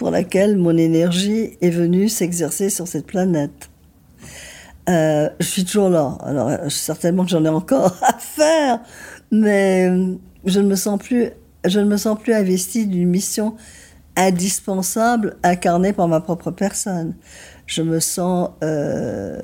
pour 0.00 0.10
laquelle 0.10 0.56
mon 0.56 0.78
énergie 0.78 1.58
est 1.60 1.68
venue 1.68 2.08
s'exercer 2.08 2.70
sur 2.70 2.88
cette 2.88 3.06
planète. 3.06 3.68
Euh, 4.88 5.28
je 5.38 5.46
suis 5.46 5.64
toujours 5.66 5.90
là. 5.90 6.16
Alors, 6.22 6.50
certainement 6.70 7.24
que 7.24 7.30
j'en 7.30 7.44
ai 7.44 7.50
encore 7.50 7.94
à 8.02 8.14
faire, 8.14 8.80
mais 9.30 9.90
euh, 9.90 10.14
je 10.46 10.58
ne 10.60 10.68
me 10.68 10.74
sens 10.74 10.98
plus, 10.98 11.32
je 11.66 11.80
ne 11.80 11.84
me 11.84 11.98
sens 11.98 12.18
plus 12.18 12.32
investie 12.32 12.86
d'une 12.86 13.10
mission 13.10 13.56
indispensable 14.16 15.36
incarnée 15.42 15.92
par 15.92 16.08
ma 16.08 16.22
propre 16.22 16.50
personne. 16.50 17.14
Je 17.66 17.82
me 17.82 18.00
sens. 18.00 18.48
euh, 18.64 19.38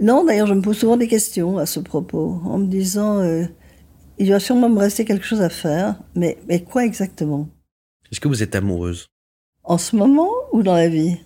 non, 0.00 0.24
d'ailleurs, 0.24 0.46
je 0.46 0.54
me 0.54 0.62
pose 0.62 0.78
souvent 0.78 0.96
des 0.96 1.08
questions 1.08 1.58
à 1.58 1.66
ce 1.66 1.80
propos, 1.80 2.40
en 2.44 2.58
me 2.58 2.66
disant, 2.66 3.24
il 4.18 4.30
va 4.30 4.38
sûrement 4.38 4.68
me 4.68 4.78
rester 4.78 5.04
quelque 5.04 5.26
chose 5.26 5.42
à 5.42 5.48
faire, 5.48 5.96
mais, 6.14 6.38
mais 6.48 6.62
quoi 6.62 6.84
exactement? 6.84 7.48
Est-ce 8.12 8.20
que 8.20 8.28
vous 8.28 8.44
êtes 8.44 8.54
amoureuse? 8.54 9.08
En 9.66 9.78
ce 9.78 9.96
moment 9.96 10.30
ou 10.52 10.62
dans 10.62 10.74
la 10.74 10.88
vie? 10.88 11.16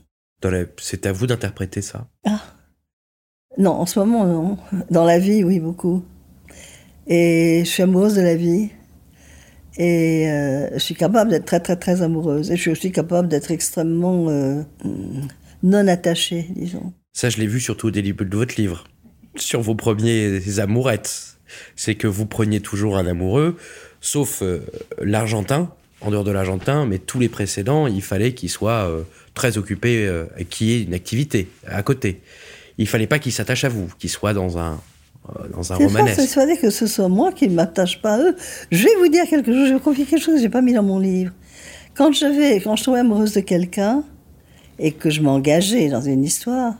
La- 0.42 0.64
C'est 0.79 1.05
à 1.07 1.12
vous 1.12 1.26
d'interpréter 1.26 1.83
ça. 1.83 2.09
Non, 3.59 3.72
en 3.72 3.87
ce 3.87 3.98
moment, 3.98 4.24
non. 4.24 4.59
Dans 4.90 5.05
la 5.05 5.18
vie, 5.18 5.44
oui, 5.44 5.61
beaucoup. 5.61 6.03
Et 7.07 7.61
je 7.64 7.68
suis 7.68 7.83
amoureuse 7.83 8.14
de 8.14 8.22
la 8.22 8.37
vie. 8.37 8.70
Et 9.76 10.31
euh, 10.31 10.70
je 10.72 10.79
suis 10.79 10.94
capable 10.94 11.31
d'être 11.31 11.44
très, 11.44 11.61
très, 11.61 11.76
très 11.76 12.00
amoureuse. 12.03 12.50
Et 12.50 12.57
je 12.57 12.61
suis 12.62 12.70
aussi 12.70 12.92
capable 12.92 13.29
d'être 13.29 13.50
extrêmement 13.50 14.29
euh, 14.31 14.62
non 15.62 15.87
attachée, 15.88 16.46
disons. 16.57 16.92
Ça, 17.12 17.29
je 17.29 17.38
l'ai 17.38 17.46
vu 17.46 17.61
surtout 17.61 17.88
au 17.88 17.90
début 17.90 18.12
de 18.24 18.37
votre 18.37 18.57
livre, 18.57 18.85
sur 19.37 19.61
vos 19.61 19.74
premiers 19.74 20.59
amourettes. 20.59 21.37
C'est 21.76 21.96
que 21.96 22.07
vous 22.07 22.26
preniez 22.26 22.61
toujours 22.61 22.96
un 22.96 23.07
amoureux, 23.07 23.57
sauf 24.00 24.40
euh, 24.42 24.61
l'Argentin, 25.00 25.74
en 26.00 26.10
dehors 26.10 26.24
de 26.24 26.30
l'Argentin, 26.30 26.86
mais 26.86 26.98
tous 26.98 27.18
les 27.20 27.28
précédents, 27.28 27.86
il 27.86 28.02
fallait 28.02 28.32
qu'il 28.32 28.48
soit 28.48 28.88
euh, 28.88 29.02
très 29.34 29.58
occupé 29.58 30.06
euh, 30.06 30.24
et 30.38 30.44
qu'il 30.44 30.66
y 30.68 30.72
ait 30.74 30.82
une 30.82 30.94
activité 30.94 31.48
à 31.66 31.82
côté. 31.82 32.20
Il 32.78 32.86
fallait 32.88 33.06
pas 33.06 33.18
qu'il 33.18 33.32
s'attache 33.32 33.64
à 33.64 33.68
vous, 33.68 33.88
qu'il 33.98 34.08
soit 34.10 34.32
dans 34.32 34.58
un, 34.58 34.80
euh, 35.28 35.48
dans 35.52 35.72
un 35.72 35.76
C'est 35.76 35.84
romanesque. 35.84 36.16
persuadé 36.16 36.56
que 36.56 36.70
ce 36.70 36.86
soit 36.86 37.08
moi 37.08 37.32
qui 37.32 37.48
ne 37.48 37.54
m'attache 37.54 38.00
pas 38.00 38.14
à 38.14 38.18
eux. 38.20 38.36
Je 38.72 38.82
vais 38.84 38.94
vous 38.98 39.08
dire 39.08 39.24
quelque 39.28 39.52
chose, 39.52 39.64
je 39.66 39.72
vais 39.72 39.74
vous 39.74 39.80
confier 39.80 40.04
quelque 40.06 40.22
chose 40.22 40.34
que 40.34 40.40
je 40.40 40.44
n'ai 40.44 40.50
pas 40.50 40.62
mis 40.62 40.72
dans 40.72 40.82
mon 40.82 40.98
livre. 40.98 41.32
Quand 41.94 42.12
je 42.12 42.24
vais, 42.26 42.60
quand 42.60 42.76
je 42.76 42.84
tombais 42.84 43.00
amoureuse 43.00 43.34
de 43.34 43.40
quelqu'un 43.40 44.02
et 44.78 44.92
que 44.92 45.10
je 45.10 45.20
m'engageais 45.20 45.88
dans 45.88 46.00
une 46.00 46.24
histoire, 46.24 46.74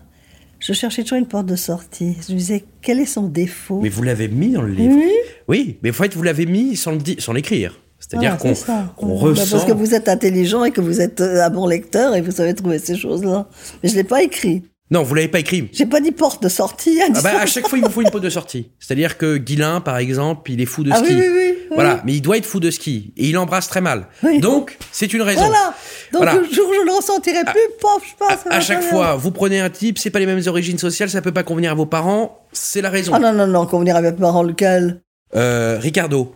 je 0.61 0.73
cherchais 0.73 1.03
toujours 1.03 1.19
une 1.19 1.27
porte 1.27 1.47
de 1.47 1.57
sortie. 1.57 2.17
Je 2.27 2.33
me 2.33 2.39
disais, 2.39 2.65
quel 2.81 3.01
est 3.01 3.07
son 3.07 3.25
défaut? 3.29 3.81
Mais 3.83 3.89
vous 3.91 4.03
l'avez 4.03 4.29
mis 4.29 4.53
dans 4.53 4.63
le 4.63 4.73
livre? 4.73 4.95
Oui. 4.97 5.13
Oui, 5.49 5.79
mais 5.83 5.91
en 5.91 5.95
fait, 5.95 6.15
vous 6.15 6.23
l'avez 6.23 6.47
mis 6.47 6.77
sans 6.77 6.93
le 6.93 6.99
di- 6.99 7.17
sans 7.19 7.33
l'écrire. 7.33 7.79
C'est-à-dire 8.01 8.37
Voilà, 8.41 8.55
qu'on 8.97 9.07
qu'on 9.07 9.15
Bah, 9.15 9.21
ressent. 9.29 9.57
Parce 9.59 9.65
que 9.69 9.73
vous 9.73 9.95
êtes 9.95 10.09
intelligent 10.09 10.65
et 10.65 10.71
que 10.73 10.81
vous 10.81 11.01
êtes 11.01 11.21
euh, 11.21 11.45
un 11.45 11.51
bon 11.51 11.67
lecteur 11.67 12.17
et 12.17 12.23
vous 12.23 12.33
savez 12.33 12.55
trouver 12.55 12.79
ces 12.81 12.97
choses-là. 12.97 13.47
Mais 13.83 13.89
je 13.89 13.95
l'ai 13.95 14.05
pas 14.05 14.23
écrit. 14.23 14.65
Non, 14.93 15.05
vous 15.05 15.15
l'avez 15.15 15.29
pas 15.29 15.39
écrit. 15.39 15.69
J'ai 15.73 15.87
pas 15.87 16.01
dit 16.01 16.11
porte 16.11 16.43
de 16.43 16.49
sortie. 16.49 16.99
Ah 17.01 17.21
bah, 17.23 17.31
à 17.43 17.47
chaque 17.47 17.69
fois, 17.69 17.79
il 17.79 17.85
vous 17.85 17.91
faut 17.93 18.01
une 18.03 18.11
peau 18.11 18.19
de 18.19 18.29
sortie. 18.29 18.73
C'est-à-dire 18.81 19.19
que 19.19 19.37
Guilin, 19.37 19.81
par 19.81 19.99
exemple, 19.99 20.51
il 20.51 20.61
est 20.61 20.67
fou 20.67 20.83
de 20.83 20.91
Ah 20.93 20.97
ski. 20.97 21.07
oui, 21.11 21.15
oui, 21.21 21.29
oui, 21.31 21.37
oui. 21.53 21.57
Voilà, 21.77 22.01
mais 22.05 22.15
il 22.15 22.21
doit 22.21 22.37
être 22.39 22.45
fou 22.45 22.59
de 22.59 22.73
ski. 22.73 23.13
Et 23.17 23.29
il 23.29 23.39
embrasse 23.39 23.69
très 23.69 23.81
mal. 23.81 24.09
Oui. 24.25 24.41
Donc, 24.41 24.77
c'est 24.91 25.13
une 25.15 25.23
raison. 25.23 25.43
Voilà. 25.43 25.75
Donc 26.13 26.23
Voilà. 26.25 26.35
le 26.35 26.45
jour 26.53 26.69
où 26.69 26.75
je 26.75 26.85
le 26.85 26.91
ressentirai 26.93 27.45
plus, 27.45 27.61
pof, 27.81 28.03
je 28.05 28.17
passe. 28.17 28.41
À, 28.51 28.57
à 28.57 28.61
chaque 28.61 28.83
fois, 28.83 29.15
vous 29.15 29.31
prenez 29.31 29.61
un 29.61 29.71
type, 29.71 29.97
c'est 29.99 30.11
pas 30.11 30.19
les 30.19 30.27
mêmes 30.27 30.43
origines 30.49 30.79
sociales, 30.79 31.09
ça 31.09 31.23
peut 31.23 31.31
pas 31.31 31.45
convenir 31.45 31.71
à 31.71 31.75
vos 31.75 31.87
parents, 31.87 32.41
c'est 32.51 32.83
la 32.83 32.91
raison. 32.91 33.13
Ah 33.15 33.21
non, 33.21 33.33
non, 33.33 33.47
non, 33.47 33.67
convenir 33.67 33.95
avec 33.95 34.15
mes 34.15 34.21
parents, 34.23 34.43
lequel? 34.43 35.03
Euh, 35.37 35.79
Ricardo, 35.81 36.35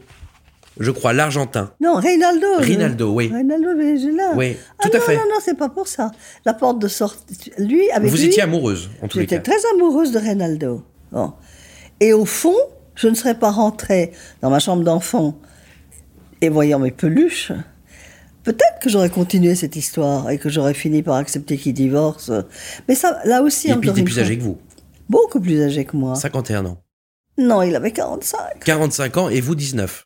je 0.78 0.90
crois, 0.90 1.12
l'Argentin. 1.12 1.72
Non, 1.80 1.94
Reynaldo. 1.96 2.46
je- 2.60 2.64
Rinaldo, 2.64 3.12
oui. 3.12 3.32
J'ai 4.00 4.10
là. 4.12 4.32
Oui, 4.36 4.56
Ah 4.78 4.88
tout 4.88 4.96
à 4.96 4.98
non, 4.98 5.04
fait. 5.04 5.14
Non, 5.16 5.22
non, 5.22 5.36
c'est 5.42 5.56
pas 5.56 5.68
pour 5.68 5.86
ça. 5.88 6.10
La 6.44 6.54
porte 6.54 6.78
de 6.80 6.88
sortie. 6.88 7.52
Lui, 7.58 7.90
avec 7.92 8.10
Vous 8.10 8.16
lui, 8.16 8.24
étiez 8.26 8.42
amoureuse, 8.42 8.90
en 9.02 9.08
tous 9.08 9.18
les 9.18 9.24
j'étais 9.24 9.36
cas. 9.40 9.52
très 9.52 9.60
amoureuse 9.74 10.12
de 10.12 10.18
Reynaldo. 10.18 10.82
Bon. 11.12 11.32
Et 12.00 12.12
au 12.12 12.24
fond, 12.24 12.56
je 12.96 13.08
ne 13.08 13.14
serais 13.14 13.38
pas 13.38 13.50
rentrée 13.50 14.12
dans 14.42 14.50
ma 14.50 14.58
chambre 14.58 14.82
d'enfant 14.82 15.38
et 16.40 16.48
voyant 16.48 16.78
mes 16.78 16.90
peluches. 16.90 17.52
Peut-être 18.42 18.78
que 18.82 18.90
j'aurais 18.90 19.08
continué 19.10 19.54
cette 19.54 19.74
histoire 19.76 20.28
et 20.28 20.38
que 20.38 20.50
j'aurais 20.50 20.74
fini 20.74 21.02
par 21.02 21.14
accepter 21.14 21.56
qu'il 21.56 21.72
divorce. 21.72 22.30
Mais 22.88 22.94
ça, 22.94 23.18
là 23.24 23.42
aussi, 23.42 23.70
Et 23.70 23.74
puis, 23.76 23.88
il 23.88 23.92
était 23.92 24.02
plus 24.02 24.18
âgé 24.18 24.36
que 24.36 24.42
vous. 24.42 24.58
Beaucoup 25.08 25.40
plus 25.40 25.62
âgé 25.62 25.84
que 25.84 25.96
moi. 25.96 26.14
51 26.14 26.66
ans. 26.66 26.78
Non, 27.38 27.62
il 27.62 27.74
avait 27.74 27.90
45. 27.92 28.38
45 28.64 29.16
ans 29.16 29.28
et 29.30 29.40
vous 29.40 29.54
19. 29.54 30.03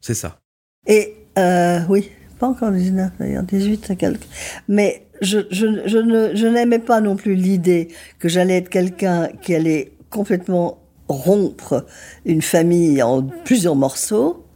C'est 0.00 0.14
ça. 0.14 0.40
Et 0.86 1.14
euh, 1.38 1.80
oui, 1.88 2.10
pas 2.38 2.48
encore 2.48 2.72
19 2.72 3.12
d'ailleurs, 3.18 3.42
18 3.42 3.90
et 3.90 3.96
quelques. 3.96 4.26
Mais 4.68 5.06
je, 5.20 5.40
je, 5.50 5.86
je 5.86 5.98
ne, 5.98 6.34
je 6.34 6.46
n'aimais 6.46 6.78
pas 6.78 7.00
non 7.00 7.16
plus 7.16 7.34
l'idée 7.34 7.88
que 8.18 8.28
j'allais 8.28 8.56
être 8.56 8.68
quelqu'un 8.68 9.28
qui 9.42 9.54
allait 9.54 9.92
complètement 10.08 10.78
rompre 11.08 11.86
une 12.24 12.42
famille 12.42 13.02
en 13.02 13.22
plusieurs 13.22 13.76
morceaux, 13.76 14.46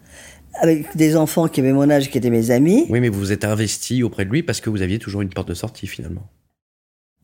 avec 0.60 0.96
des 0.96 1.16
enfants 1.16 1.48
qui 1.48 1.60
avaient 1.60 1.72
mon 1.72 1.90
âge, 1.90 2.10
qui 2.10 2.18
étaient 2.18 2.30
mes 2.30 2.50
amis. 2.50 2.86
Oui, 2.88 3.00
mais 3.00 3.08
vous 3.08 3.18
vous 3.18 3.32
êtes 3.32 3.44
investi 3.44 4.02
auprès 4.02 4.24
de 4.24 4.30
lui 4.30 4.42
parce 4.42 4.60
que 4.60 4.70
vous 4.70 4.82
aviez 4.82 4.98
toujours 4.98 5.22
une 5.22 5.30
porte 5.30 5.48
de 5.48 5.54
sortie, 5.54 5.86
finalement. 5.86 6.22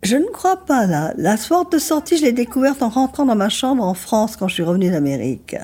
Je 0.03 0.17
ne 0.17 0.27
crois 0.27 0.65
pas 0.65 0.87
là. 0.87 1.13
La 1.17 1.37
porte 1.37 1.73
de 1.73 1.79
sortie, 1.79 2.17
je 2.17 2.23
l'ai 2.23 2.33
découverte 2.33 2.83
en 2.83 2.89
rentrant 2.89 3.27
dans 3.27 3.37
ma 3.37 3.51
chambre 3.51 3.85
en 3.85 3.95
France 3.95 4.37
quand 4.37 4.49
je 4.49 4.55
suis 4.55 4.63
revenue 4.63 4.91
d'Amérique. 4.91 5.57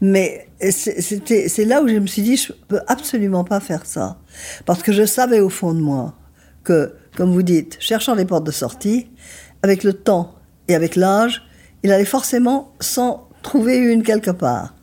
Mais 0.00 0.48
c'était, 0.70 1.48
c'est 1.48 1.64
là 1.64 1.82
où 1.82 1.88
je 1.88 1.94
me 1.94 2.06
suis 2.06 2.22
dit, 2.22 2.36
je 2.36 2.52
peux 2.68 2.80
absolument 2.86 3.44
pas 3.44 3.60
faire 3.60 3.86
ça. 3.86 4.18
Parce 4.64 4.82
que 4.82 4.92
je 4.92 5.04
savais 5.04 5.40
au 5.40 5.48
fond 5.48 5.72
de 5.74 5.80
moi 5.80 6.14
que, 6.64 6.94
comme 7.16 7.32
vous 7.32 7.42
dites, 7.42 7.76
cherchant 7.80 8.16
des 8.16 8.24
portes 8.24 8.44
de 8.44 8.50
sortie, 8.50 9.08
avec 9.62 9.84
le 9.84 9.92
temps 9.92 10.34
et 10.68 10.74
avec 10.74 10.96
l'âge, 10.96 11.42
il 11.82 11.92
allait 11.92 12.04
forcément 12.04 12.72
s'en 12.80 13.28
trouver 13.42 13.78
une 13.78 14.02
quelque 14.02 14.30
part. 14.30 14.74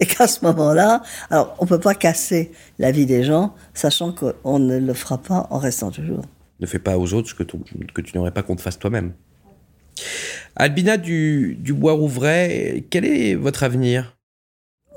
Et 0.00 0.06
qu'à 0.06 0.26
ce 0.26 0.44
moment-là, 0.44 1.02
alors 1.30 1.54
on 1.58 1.66
peut 1.66 1.78
pas 1.78 1.94
casser 1.94 2.50
la 2.78 2.90
vie 2.90 3.06
des 3.06 3.22
gens, 3.22 3.54
sachant 3.74 4.12
qu'on 4.12 4.58
ne 4.58 4.78
le 4.78 4.94
fera 4.94 5.18
pas 5.18 5.46
en 5.50 5.58
restant 5.58 5.90
toujours. 5.90 6.24
Ne 6.60 6.66
fais 6.66 6.78
pas 6.78 6.98
aux 6.98 7.14
autres 7.14 7.28
ce 7.28 7.34
que, 7.34 7.42
que 7.42 8.00
tu 8.00 8.16
n'aurais 8.16 8.30
pas 8.32 8.42
qu'on 8.42 8.56
te 8.56 8.62
fasse 8.62 8.78
toi-même. 8.78 9.12
Albina 10.56 10.96
du, 10.96 11.56
du 11.58 11.72
Bois-Rouvray, 11.72 12.84
quel 12.90 13.04
est 13.04 13.34
votre 13.34 13.62
avenir? 13.62 14.16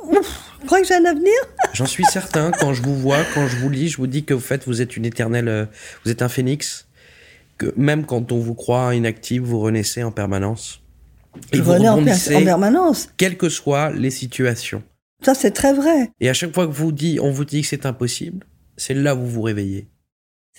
Vous 0.03 0.65
croyez 0.65 0.83
que 0.83 0.87
j'ai 0.87 0.95
un 0.95 1.05
avenir 1.05 1.33
J'en 1.73 1.85
suis 1.85 2.05
certain, 2.05 2.51
quand 2.51 2.73
je 2.73 2.81
vous 2.81 2.95
vois, 2.95 3.19
quand 3.33 3.47
je 3.47 3.57
vous 3.57 3.69
lis, 3.69 3.89
je 3.89 3.97
vous 3.97 4.07
dis 4.07 4.23
que 4.23 4.33
vous 4.33 4.39
faites, 4.39 4.65
vous 4.65 4.81
êtes 4.81 4.97
une 4.97 5.05
éternelle, 5.05 5.47
euh, 5.47 5.65
vous 6.03 6.11
êtes 6.11 6.21
un 6.21 6.29
phénix, 6.29 6.87
que 7.57 7.73
même 7.75 8.05
quand 8.05 8.31
on 8.31 8.39
vous 8.39 8.53
croit 8.55 8.95
inactive, 8.95 9.43
vous 9.43 9.59
renaissez 9.59 10.03
en 10.03 10.11
permanence. 10.11 10.81
Et 11.53 11.57
Je 11.57 11.61
vous 11.61 11.71
en, 11.71 11.95
rebondissez, 11.95 12.35
en 12.35 12.43
permanence. 12.43 13.09
quelles 13.17 13.37
que 13.37 13.49
soient 13.49 13.91
les 13.91 14.09
situations. 14.09 14.81
Ça, 15.23 15.33
c'est 15.35 15.51
très 15.51 15.73
vrai. 15.73 16.11
Et 16.19 16.29
à 16.29 16.33
chaque 16.33 16.53
fois 16.53 16.67
que 16.67 16.71
vous 16.71 16.91
dit, 16.91 17.19
on 17.21 17.31
vous 17.31 17.45
dit 17.45 17.61
que 17.61 17.67
c'est 17.67 17.85
impossible, 17.85 18.45
c'est 18.75 18.93
là 18.93 19.15
où 19.15 19.19
vous 19.19 19.27
vous 19.27 19.41
réveillez. 19.41 19.87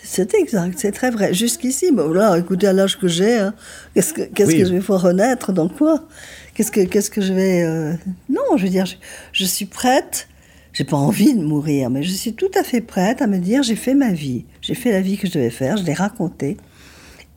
C'est 0.02 0.32
exact, 0.34 0.78
c'est 0.78 0.92
très 0.92 1.11
vrai. 1.11 1.34
Jusqu'ici, 1.34 1.90
bon, 1.92 2.12
là, 2.12 2.37
écoutez, 2.38 2.66
à 2.68 2.72
l'âge 2.72 2.98
que 2.98 3.08
j'ai, 3.08 3.34
hein, 3.38 3.54
qu'est-ce 3.94 4.12
que, 4.14 4.22
qu'est-ce 4.22 4.50
Oui. 4.52 4.58
que 4.58 4.64
je 4.64 4.72
vais 4.72 4.78
pouvoir 4.80 5.02
renaître 5.02 5.52
Dans 5.52 5.68
quoi? 5.68 6.06
Qu'est-ce 6.54 6.70
que, 6.70 6.80
qu'est-ce 6.84 7.11
que 7.11 7.20
je 7.20 7.32
vais. 7.32 7.62
euh, 7.62 7.92
Non, 8.28 8.56
je 8.56 8.62
veux 8.64 8.68
dire, 8.70 8.87
je, 8.87 8.94
je 9.32 9.44
suis 9.44 9.66
prête. 9.66 10.28
J'ai 10.72 10.84
pas 10.84 10.96
envie 10.96 11.34
de 11.34 11.42
mourir, 11.42 11.90
mais 11.90 12.02
je 12.04 12.11
suis 12.12 12.34
tout 12.34 12.50
à 12.54 12.62
fait 12.62 12.80
prête 12.80 13.20
à 13.22 13.26
me 13.26 13.38
dire 13.38 13.62
j'ai 13.64 13.74
fait 13.74 13.94
ma 13.94 14.12
vie. 14.12 14.44
J'ai 14.61 14.74
fait 14.74 14.92
la 14.92 15.00
vie 15.00 15.16
que 15.18 15.26
je 15.26 15.32
devais 15.32 15.50
faire, 15.50 15.76
je 15.76 15.82
l'ai 15.82 15.94
racontée. 15.94 16.56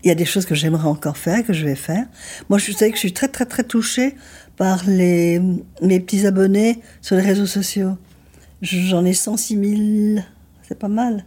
Il 0.04 0.08
y 0.10 0.12
a 0.12 0.16
des 0.16 0.26
choses 0.26 0.46
que 0.46 0.54
j'aimerais 0.54 0.88
encore 0.88 1.18
faire, 1.18 1.44
que 1.46 1.54
je 1.54 1.66
vais 1.66 1.76
faire. 1.76 2.06
Moi, 2.50 2.60
je 2.60 2.72
sais 2.72 2.90
que 2.90 2.96
je 2.96 3.00
suis 3.00 3.14
très, 3.14 3.28
très, 3.30 3.46
très 3.46 3.64
touchée 3.64 4.16
par 4.58 4.84
les, 4.88 5.42
mes 5.82 6.00
petits 6.00 6.26
abonnés 6.28 6.82
sur 7.02 7.16
les 7.16 7.22
réseaux 7.24 7.46
sociaux. 7.48 7.98
J'en 8.62 9.06
ai 9.06 9.14
106 9.14 9.56
000. 10.16 10.24
C'est 10.68 10.78
pas 10.78 10.88
mal. 10.88 11.26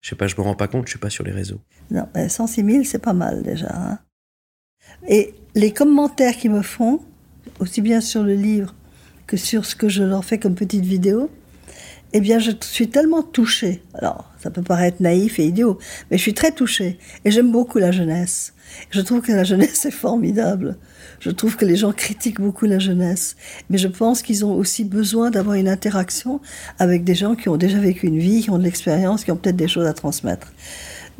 Je 0.00 0.10
sais 0.10 0.16
pas, 0.16 0.26
je 0.26 0.36
me 0.36 0.42
rends 0.42 0.54
pas 0.54 0.68
compte, 0.68 0.86
je 0.86 0.90
suis 0.90 0.98
pas 0.98 1.10
sur 1.10 1.24
les 1.24 1.30
réseaux. 1.32 1.60
Non, 1.90 2.06
mais 2.14 2.28
106 2.28 2.64
000, 2.64 2.84
c'est 2.84 2.98
pas 2.98 3.12
mal 3.12 3.42
déjà. 3.42 3.68
hein. 3.72 3.98
Et 5.08 5.34
les 5.54 5.72
commentaires 5.72 6.36
qu'ils 6.36 6.50
me 6.52 6.62
font, 6.62 7.00
aussi 7.58 7.80
bien 7.82 8.00
sur 8.00 8.22
le 8.22 8.34
livre 8.34 8.74
que 9.26 9.36
sur 9.36 9.64
ce 9.64 9.76
que 9.76 9.88
je 9.88 10.02
leur 10.02 10.24
fais 10.24 10.38
comme 10.38 10.54
petite 10.54 10.84
vidéo, 10.84 11.30
eh 12.12 12.20
bien, 12.20 12.38
je 12.38 12.50
suis 12.60 12.88
tellement 12.88 13.22
touchée. 13.22 13.82
Alors, 13.94 14.30
ça 14.42 14.50
peut 14.50 14.62
paraître 14.62 15.00
naïf 15.00 15.38
et 15.38 15.46
idiot, 15.46 15.78
mais 16.10 16.16
je 16.16 16.22
suis 16.22 16.34
très 16.34 16.50
touchée. 16.50 16.98
Et 17.24 17.30
j'aime 17.30 17.52
beaucoup 17.52 17.78
la 17.78 17.92
jeunesse. 17.92 18.52
Je 18.90 19.00
trouve 19.00 19.20
que 19.20 19.32
la 19.32 19.44
jeunesse 19.44 19.84
est 19.86 19.90
formidable. 19.90 20.76
Je 21.20 21.30
trouve 21.30 21.56
que 21.56 21.64
les 21.64 21.76
gens 21.76 21.92
critiquent 21.92 22.40
beaucoup 22.40 22.66
la 22.66 22.78
jeunesse. 22.78 23.36
Mais 23.68 23.78
je 23.78 23.88
pense 23.88 24.22
qu'ils 24.22 24.44
ont 24.44 24.54
aussi 24.54 24.84
besoin 24.84 25.30
d'avoir 25.30 25.56
une 25.56 25.68
interaction 25.68 26.40
avec 26.78 27.04
des 27.04 27.14
gens 27.14 27.34
qui 27.34 27.48
ont 27.48 27.56
déjà 27.56 27.78
vécu 27.78 28.06
une 28.06 28.18
vie, 28.18 28.42
qui 28.42 28.50
ont 28.50 28.58
de 28.58 28.64
l'expérience, 28.64 29.24
qui 29.24 29.30
ont 29.30 29.36
peut-être 29.36 29.56
des 29.56 29.68
choses 29.68 29.86
à 29.86 29.92
transmettre. 29.92 30.52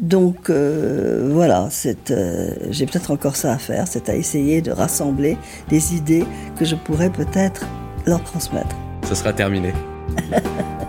Donc 0.01 0.49
euh, 0.49 1.29
voilà, 1.31 1.69
euh, 2.11 2.55
j'ai 2.71 2.87
peut-être 2.87 3.11
encore 3.11 3.37
ça 3.37 3.53
à 3.53 3.59
faire, 3.59 3.87
c'est 3.87 4.09
à 4.09 4.17
essayer 4.17 4.63
de 4.63 4.71
rassembler 4.71 5.37
des 5.69 5.95
idées 5.95 6.25
que 6.59 6.65
je 6.65 6.75
pourrais 6.75 7.11
peut-être 7.11 7.67
leur 8.07 8.25
transmettre. 8.25 8.75
Ce 9.07 9.15
sera 9.15 9.35
terminé. 9.35 9.75